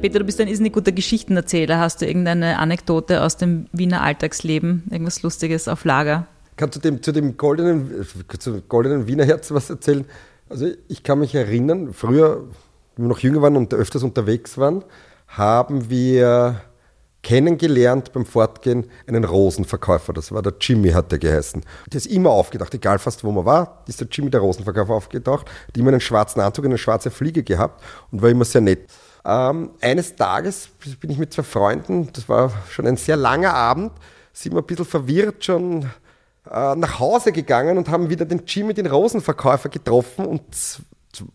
Peter, 0.00 0.20
du 0.20 0.24
bist 0.24 0.40
ein 0.40 0.46
irrsinnig 0.46 0.72
guter 0.72 0.92
Geschichtenerzähler. 0.92 1.80
Hast 1.80 2.00
du 2.00 2.06
irgendeine 2.06 2.58
Anekdote 2.58 3.22
aus 3.22 3.36
dem 3.36 3.66
Wiener 3.72 4.02
Alltagsleben, 4.02 4.84
irgendwas 4.90 5.22
Lustiges 5.22 5.66
auf 5.66 5.84
Lager? 5.84 6.28
Kannst 6.56 6.76
du 6.76 6.80
dem, 6.80 7.02
zu 7.02 7.12
dem 7.12 7.36
goldenen, 7.36 8.06
zu 8.38 8.62
goldenen 8.62 9.08
Wiener 9.08 9.24
Herz 9.24 9.50
was 9.50 9.70
erzählen? 9.70 10.04
Also 10.48 10.70
ich 10.86 11.02
kann 11.02 11.18
mich 11.18 11.34
erinnern, 11.34 11.92
früher, 11.92 12.44
wie 12.96 13.02
wir 13.02 13.08
noch 13.08 13.18
jünger 13.18 13.42
waren 13.42 13.56
und 13.56 13.74
öfters 13.74 14.02
unterwegs 14.04 14.56
waren, 14.56 14.84
haben 15.26 15.90
wir 15.90 16.60
kennengelernt 17.28 18.14
beim 18.14 18.24
Fortgehen 18.24 18.90
einen 19.06 19.24
Rosenverkäufer. 19.24 20.14
Das 20.14 20.32
war 20.32 20.40
der 20.40 20.54
Jimmy, 20.58 20.92
hat 20.92 21.12
der 21.12 21.18
geheißen. 21.18 21.62
Der 21.92 21.98
ist 21.98 22.06
immer 22.06 22.30
aufgedacht, 22.30 22.72
egal 22.72 22.98
fast 22.98 23.22
wo 23.22 23.30
man 23.30 23.44
war, 23.44 23.84
ist 23.86 24.00
der 24.00 24.08
Jimmy, 24.10 24.30
der 24.30 24.40
Rosenverkäufer, 24.40 24.94
aufgetaucht. 24.94 25.46
Hat 25.46 25.76
immer 25.76 25.90
einen 25.90 26.00
schwarzen 26.00 26.40
Anzug, 26.40 26.64
eine 26.64 26.78
schwarze 26.78 27.10
Fliege 27.10 27.42
gehabt 27.42 27.84
und 28.10 28.22
war 28.22 28.30
immer 28.30 28.46
sehr 28.46 28.62
nett. 28.62 28.88
Ähm, 29.26 29.72
eines 29.82 30.16
Tages 30.16 30.70
bin 31.00 31.10
ich 31.10 31.18
mit 31.18 31.34
zwei 31.34 31.42
Freunden, 31.42 32.08
das 32.14 32.30
war 32.30 32.50
schon 32.70 32.86
ein 32.86 32.96
sehr 32.96 33.16
langer 33.16 33.52
Abend, 33.52 33.92
sind 34.32 34.54
wir 34.54 34.62
ein 34.62 34.66
bisschen 34.66 34.86
verwirrt 34.86 35.44
schon 35.44 35.82
äh, 36.50 36.74
nach 36.76 36.98
Hause 36.98 37.32
gegangen 37.32 37.76
und 37.76 37.90
haben 37.90 38.08
wieder 38.08 38.24
den 38.24 38.44
Jimmy, 38.46 38.72
den 38.72 38.86
Rosenverkäufer, 38.86 39.68
getroffen 39.68 40.24
und 40.24 40.44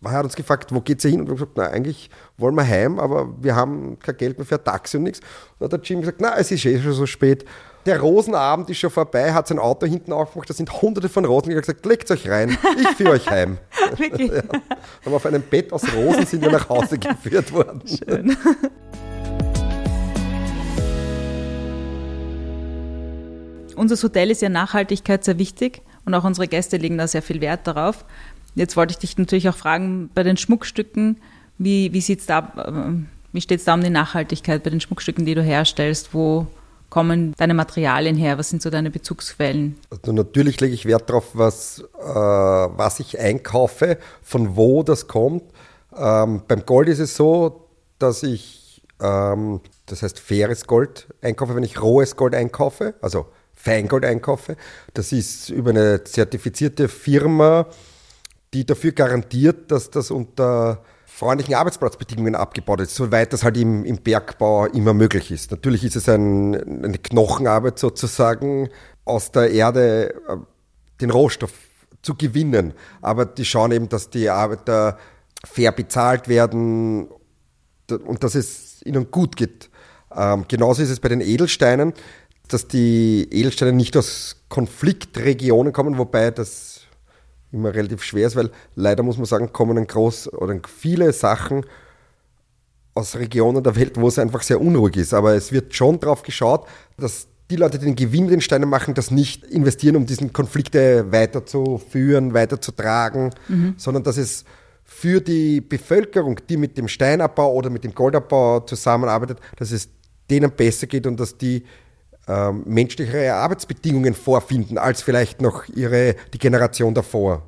er 0.04 0.12
hat 0.12 0.24
uns 0.24 0.36
gefragt, 0.36 0.74
wo 0.74 0.82
geht's 0.82 1.04
hier 1.04 1.12
hin? 1.12 1.22
Und 1.22 1.28
wir 1.28 1.32
haben 1.32 1.38
gesagt, 1.38 1.58
na, 1.58 1.68
eigentlich 1.68 2.10
wollen 2.38 2.56
wir 2.56 2.68
heim, 2.68 3.00
aber 3.00 3.34
wir 3.42 3.56
haben 3.56 3.98
kein 4.00 4.18
Geld 4.18 4.38
mehr 4.38 4.46
für 4.46 4.56
ein 4.56 4.64
Taxi 4.64 4.98
und 4.98 5.04
nichts. 5.04 5.20
Und 5.20 5.28
dann 5.60 5.66
hat 5.66 5.72
der 5.72 5.80
Jimmy 5.82 6.02
gesagt, 6.02 6.22
na, 6.22 6.38
es 6.38 6.52
ist 6.52 6.66
eh 6.66 6.80
schon 6.80 6.94
so 6.94 7.06
spät. 7.06 7.46
Der 7.86 8.00
Rosenabend 8.00 8.70
ist 8.70 8.78
schon 8.78 8.92
vorbei, 8.92 9.34
hat 9.34 9.48
sein 9.48 9.60
Auto 9.60 9.86
hinten 9.86 10.14
aufgemacht, 10.14 10.50
da 10.50 10.54
sind 10.54 10.82
hunderte 10.82 11.10
von 11.10 11.26
Rosen. 11.26 11.50
Ich 11.50 11.56
habe 11.56 11.62
gesagt, 11.62 11.86
legt 11.86 12.10
euch 12.12 12.30
rein, 12.30 12.58
ich 12.80 12.88
führe 12.90 13.12
euch 13.12 13.30
heim. 13.30 13.58
Wirklich? 13.98 14.32
ja. 14.32 15.12
Auf 15.12 15.26
einem 15.26 15.42
Bett 15.42 15.74
aus 15.74 15.84
Rosen 15.94 16.26
sind 16.26 16.44
wir 16.44 16.52
nach 16.52 16.70
Hause 16.70 16.98
geführt 16.98 17.52
worden. 17.52 17.82
Schön. 17.86 18.38
Unser 23.76 24.02
Hotel 24.02 24.32
ist 24.32 24.42
ja 24.42 24.50
Nachhaltigkeit 24.50 25.24
sehr 25.24 25.40
wichtig 25.40 25.82
und 26.06 26.14
auch 26.14 26.24
unsere 26.24 26.48
Gäste 26.48 26.78
legen 26.78 26.98
da 26.98 27.08
sehr 27.08 27.22
viel 27.22 27.42
Wert 27.42 27.68
darauf. 27.68 28.06
Jetzt 28.56 28.78
wollte 28.78 28.92
ich 28.92 29.00
dich 29.00 29.18
natürlich 29.18 29.50
auch 29.50 29.56
fragen, 29.56 30.10
bei 30.14 30.24
den 30.24 30.38
Schmuckstücken, 30.38 31.18
wie, 31.58 31.94
wie, 31.94 32.18
da, 32.28 32.40
äh, 32.58 33.06
wie 33.32 33.42
steht 33.42 33.60
es 33.60 33.66
da 33.66 33.74
um 33.74 33.82
die 33.82 33.90
Nachhaltigkeit 33.90 34.64
bei 34.64 34.70
den 34.70 34.82
Schmuckstücken, 34.82 35.26
die 35.26 35.36
du 35.36 35.42
herstellst? 35.42 36.14
Wo, 36.14 36.48
kommen 36.94 37.34
deine 37.38 37.56
Materialien 37.56 38.16
her? 38.16 38.38
Was 38.38 38.52
sind 38.52 38.62
so 38.62 38.70
deine 38.70 38.92
Bezugsquellen? 38.92 39.78
Also 39.90 40.12
natürlich 40.12 40.62
lege 40.62 40.76
ich 40.76 40.86
Wert 40.86 41.10
darauf, 41.10 41.32
was, 41.34 41.80
äh, 41.80 42.06
was 42.06 43.00
ich 43.00 43.20
einkaufe, 43.20 43.98
von 44.22 44.56
wo 44.56 44.84
das 44.84 45.08
kommt. 45.08 45.42
Ähm, 45.98 46.44
beim 46.48 46.64
Gold 46.68 46.90
ist 46.90 47.00
es 47.00 47.16
so, 47.16 47.68
dass 47.98 48.22
ich, 48.22 48.84
ähm, 49.02 49.62
das 49.88 50.04
heißt 50.04 50.20
faires 50.20 50.68
Gold 50.68 51.08
einkaufe, 51.24 51.56
wenn 51.56 51.64
ich 51.64 51.82
rohes 51.82 52.16
Gold 52.16 52.36
einkaufe, 52.36 52.94
also 53.02 53.26
Feingold 53.56 54.06
einkaufe. 54.06 54.56
Das 54.94 55.12
ist 55.12 55.50
über 55.50 55.72
eine 55.72 56.04
zertifizierte 56.04 56.90
Firma, 56.90 57.66
die 58.54 58.66
dafür 58.66 58.92
garantiert, 58.92 59.72
dass 59.72 59.90
das 59.90 60.12
unter 60.12 60.84
freundlichen 61.06 61.54
Arbeitsplatzbedingungen 61.54 62.36
abgebaut 62.36 62.82
ist, 62.82 62.96
soweit 62.96 63.34
das 63.34 63.44
halt 63.44 63.58
im, 63.58 63.86
im 63.86 63.98
Bergbau 63.98 64.66
immer 64.66 64.94
möglich 64.94 65.32
ist. 65.32 65.52
Natürlich 65.52 65.84
ist 65.84 65.96
es 65.96 66.10
ein, 66.10 66.56
eine 66.84 66.98
Knochenarbeit 66.98 67.78
sozusagen, 67.78 68.70
aus 69.06 69.32
der 69.32 69.52
Erde 69.52 70.16
äh, 70.28 70.38
den 71.02 71.12
Rohstoff 71.12 71.54
zu 72.02 72.16
gewinnen. 72.16 72.74
Aber 73.02 73.26
die 73.26 73.46
schauen 73.46 73.72
eben, 73.72 73.90
dass 73.90 74.10
die 74.10 74.30
Arbeiter 74.30 74.98
fair 75.46 75.72
bezahlt 75.72 76.28
werden 76.28 77.10
und 77.90 78.24
dass 78.24 78.36
es 78.36 78.82
ihnen 78.84 79.12
gut 79.12 79.36
geht. 79.36 79.70
Ähm, 80.16 80.46
genauso 80.48 80.82
ist 80.82 80.90
es 80.90 81.00
bei 81.00 81.10
den 81.10 81.22
Edelsteinen, 81.22 81.94
dass 82.48 82.68
die 82.68 83.28
Edelsteine 83.32 83.74
nicht 83.74 83.96
aus 83.98 84.44
Konfliktregionen 84.50 85.74
kommen, 85.74 85.98
wobei 85.98 86.32
das 86.32 86.73
immer 87.54 87.74
relativ 87.74 88.04
schwer 88.04 88.28
ist, 88.28 88.36
weil 88.36 88.50
leider 88.76 89.04
muss 89.04 89.18
man 89.18 89.26
sagen, 89.26 89.54
kommen 89.54 89.78
ein 89.78 89.88
groß 89.88 90.34
oder 90.34 90.60
viele 90.68 91.14
Sachen 91.14 91.66
aus 92.96 93.16
Regionen 93.16 93.64
der 93.64 93.76
Welt, 93.76 93.98
wo 93.98 94.08
es 94.08 94.20
einfach 94.20 94.42
sehr 94.42 94.60
unruhig 94.60 94.98
ist. 94.98 95.14
Aber 95.14 95.34
es 95.34 95.52
wird 95.52 95.74
schon 95.74 96.00
darauf 96.00 96.24
geschaut, 96.24 96.68
dass 96.98 97.28
die 97.50 97.56
Leute, 97.56 97.78
die 97.78 97.86
den 97.86 97.96
Gewinn 97.96 98.24
mit 98.24 98.34
den 98.34 98.42
Steinen 98.42 98.70
machen, 98.70 98.94
das 98.94 99.12
nicht 99.12 99.44
investieren, 99.46 99.96
um 99.96 100.06
diesen 100.06 100.34
Konflikte 100.34 101.12
weiterzuführen, 101.12 102.34
weiterzutragen, 102.34 103.32
mhm. 103.48 103.76
sondern 103.78 104.04
dass 104.04 104.18
es 104.18 104.46
für 104.84 105.22
die 105.22 105.62
Bevölkerung, 105.62 106.40
die 106.50 106.58
mit 106.58 106.78
dem 106.78 106.88
Steinabbau 106.88 107.54
oder 107.54 107.70
mit 107.70 107.84
dem 107.84 107.94
Goldabbau 107.94 108.62
zusammenarbeitet, 108.62 109.40
dass 109.58 109.72
es 109.72 109.90
denen 110.30 110.52
besser 110.52 110.88
geht 110.88 111.08
und 111.08 111.20
dass 111.20 111.38
die 111.38 111.64
ähm, 112.28 112.64
menschlichere 112.66 113.34
Arbeitsbedingungen 113.34 114.14
vorfinden 114.14 114.78
als 114.78 115.02
vielleicht 115.02 115.42
noch 115.42 115.68
ihre, 115.68 116.16
die 116.34 116.40
Generation 116.40 116.94
davor. 116.94 117.44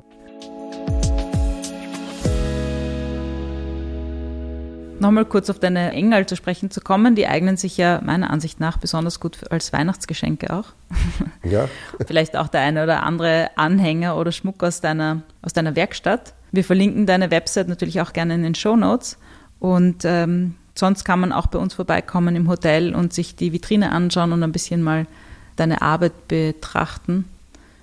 Nochmal 5.00 5.26
kurz 5.26 5.50
auf 5.50 5.60
deine 5.60 5.92
Engel 5.92 6.26
zu 6.26 6.36
sprechen 6.36 6.72
zu 6.72 6.80
kommen. 6.80 7.16
Die 7.16 7.28
eignen 7.28 7.58
sich 7.58 7.78
ja 7.78 8.02
meiner 8.04 8.30
Ansicht 8.32 8.60
nach 8.60 8.78
besonders 8.78 9.20
gut 9.20 9.52
als 9.52 9.74
Weihnachtsgeschenke 9.74 10.54
auch. 10.54 10.74
Ja. 11.44 11.70
Vielleicht 12.08 12.36
auch 12.36 12.48
der 12.48 12.62
eine 12.62 12.82
oder 12.82 13.04
andere 13.04 13.52
Anhänger 13.56 14.18
oder 14.18 14.32
Schmuck 14.32 14.64
aus 14.64 14.82
deiner, 14.82 15.22
aus 15.44 15.54
deiner 15.54 15.76
Werkstatt. 15.76 16.34
Wir 16.52 16.64
verlinken 16.64 17.06
deine 17.06 17.30
Website 17.30 17.68
natürlich 17.68 18.02
auch 18.02 18.14
gerne 18.14 18.34
in 18.34 18.42
den 18.42 18.56
Show 18.56 18.76
Notes. 18.76 19.20
Und 19.60 20.06
ähm, 20.06 20.56
Sonst 20.76 21.06
kann 21.06 21.22
man 21.22 21.32
auch 21.32 21.48
bei 21.48 21.58
uns 21.58 21.74
vorbeikommen 21.74 22.36
im 22.36 22.50
Hotel 22.50 22.94
und 22.94 23.14
sich 23.14 23.36
die 23.36 23.54
Vitrine 23.54 23.92
anschauen 23.92 24.34
und 24.34 24.44
ein 24.44 24.52
bisschen 24.52 24.82
mal 24.82 25.08
deine 25.56 25.82
Arbeit 25.82 26.28
betrachten. 26.28 27.26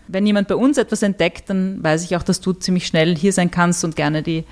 Wenn 0.09 0.27
jemand 0.27 0.49
bei 0.49 0.57
uns 0.57 0.77
etwas 0.77 1.03
entdeckt, 1.03 1.49
dann 1.49 1.83
weiß 1.83 2.05
ich 2.05 2.17
auch, 2.17 2.23
dass 2.23 2.41
du 2.41 2.53
ziemlich 2.53 2.87
schnell 2.87 3.17
hier 3.17 3.33
sein 3.33 3.51
kannst 3.51 3.83
und 3.85 3.97
gerne 3.97 4.23
die 4.23 4.45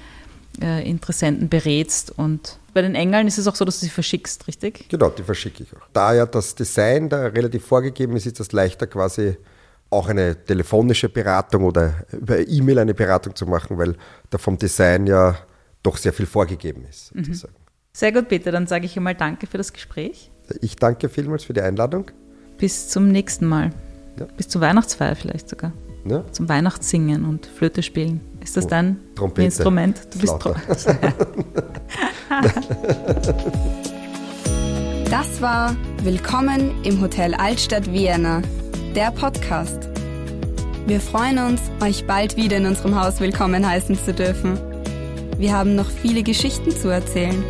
äh, 0.63 0.89
Interessenten 0.89 1.51
berätst. 1.51 2.13
Und 2.17 2.59
bei 2.73 2.81
den 2.81 2.95
Engeln 2.95 3.27
ist 3.27 3.37
es 3.37 3.47
auch 3.47 3.55
so, 3.55 3.67
dass 3.67 3.81
du 3.81 3.87
sie 3.87 3.91
verschickst, 3.91 4.49
richtig? 4.49 4.89
Genau, 4.89 5.11
die 5.11 5.23
verschicke 5.23 5.63
ich 5.63 5.77
auch. 5.77 5.87
Da 5.93 6.15
ja 6.15 6.25
das 6.25 6.55
Design 6.55 7.11
da 7.11 7.27
relativ 7.27 7.67
vorgegeben 7.67 8.17
ist, 8.17 8.27
ist 8.27 8.41
es 8.41 8.53
leichter 8.53 8.87
quasi 8.87 9.37
auch 9.91 10.09
eine 10.09 10.43
telefonische 10.45 11.09
Beratung 11.09 11.65
oder 11.65 11.95
über 12.13 12.39
E-Mail 12.39 12.79
eine 12.79 12.95
Beratung 12.95 13.35
zu 13.35 13.45
machen, 13.45 13.77
weil 13.77 13.97
da 14.31 14.39
vom 14.39 14.57
Design 14.57 15.07
ja 15.07 15.37
doch 15.83 15.97
sehr 15.97 16.13
viel 16.13 16.27
vorgegeben 16.27 16.85
ist. 16.89 17.15
Mhm. 17.15 17.35
Sehr 17.93 18.13
gut, 18.13 18.29
Peter. 18.29 18.53
Dann 18.53 18.67
sage 18.67 18.87
ich 18.87 18.97
einmal 18.97 19.15
Danke 19.15 19.47
für 19.47 19.59
das 19.59 19.73
Gespräch. 19.73 20.31
Ich 20.61 20.77
danke 20.77 21.09
vielmals 21.09 21.45
für 21.45 21.53
die 21.53 21.61
Einladung. 21.61 22.11
Bis 22.59 22.89
zum 22.89 23.09
nächsten 23.09 23.47
Mal. 23.47 23.71
Ja. 24.19 24.27
Bis 24.37 24.49
zur 24.49 24.61
Weihnachtsfeier 24.61 25.17
vielleicht 25.17 25.49
sogar. 25.49 25.73
Ja. 26.05 26.25
Zum 26.33 26.49
Weihnachtssingen 26.49 27.25
und 27.25 27.47
Flöte 27.47 27.83
spielen. 27.83 28.21
Ist 28.43 28.57
das 28.57 28.67
oh, 28.67 28.69
dein 28.69 28.99
Trompete, 29.15 29.47
Instrument? 29.47 30.01
Du 30.13 30.19
bist 30.19 30.41
Tro 30.41 30.55
Das 35.11 35.43
war 35.43 35.77
Willkommen 36.03 36.83
im 36.85 37.01
Hotel 37.01 37.35
Altstadt 37.35 37.93
Vienna, 37.93 38.41
der 38.95 39.11
Podcast. 39.11 39.89
Wir 40.87 41.01
freuen 41.01 41.39
uns, 41.39 41.61
euch 41.83 42.07
bald 42.07 42.37
wieder 42.37 42.57
in 42.57 42.67
unserem 42.67 42.99
Haus 42.99 43.21
willkommen 43.21 43.69
heißen 43.69 43.99
zu 43.99 44.15
dürfen. 44.15 44.59
Wir 45.37 45.53
haben 45.53 45.75
noch 45.75 45.91
viele 45.91 46.23
Geschichten 46.23 46.71
zu 46.71 46.89
erzählen. 46.89 47.45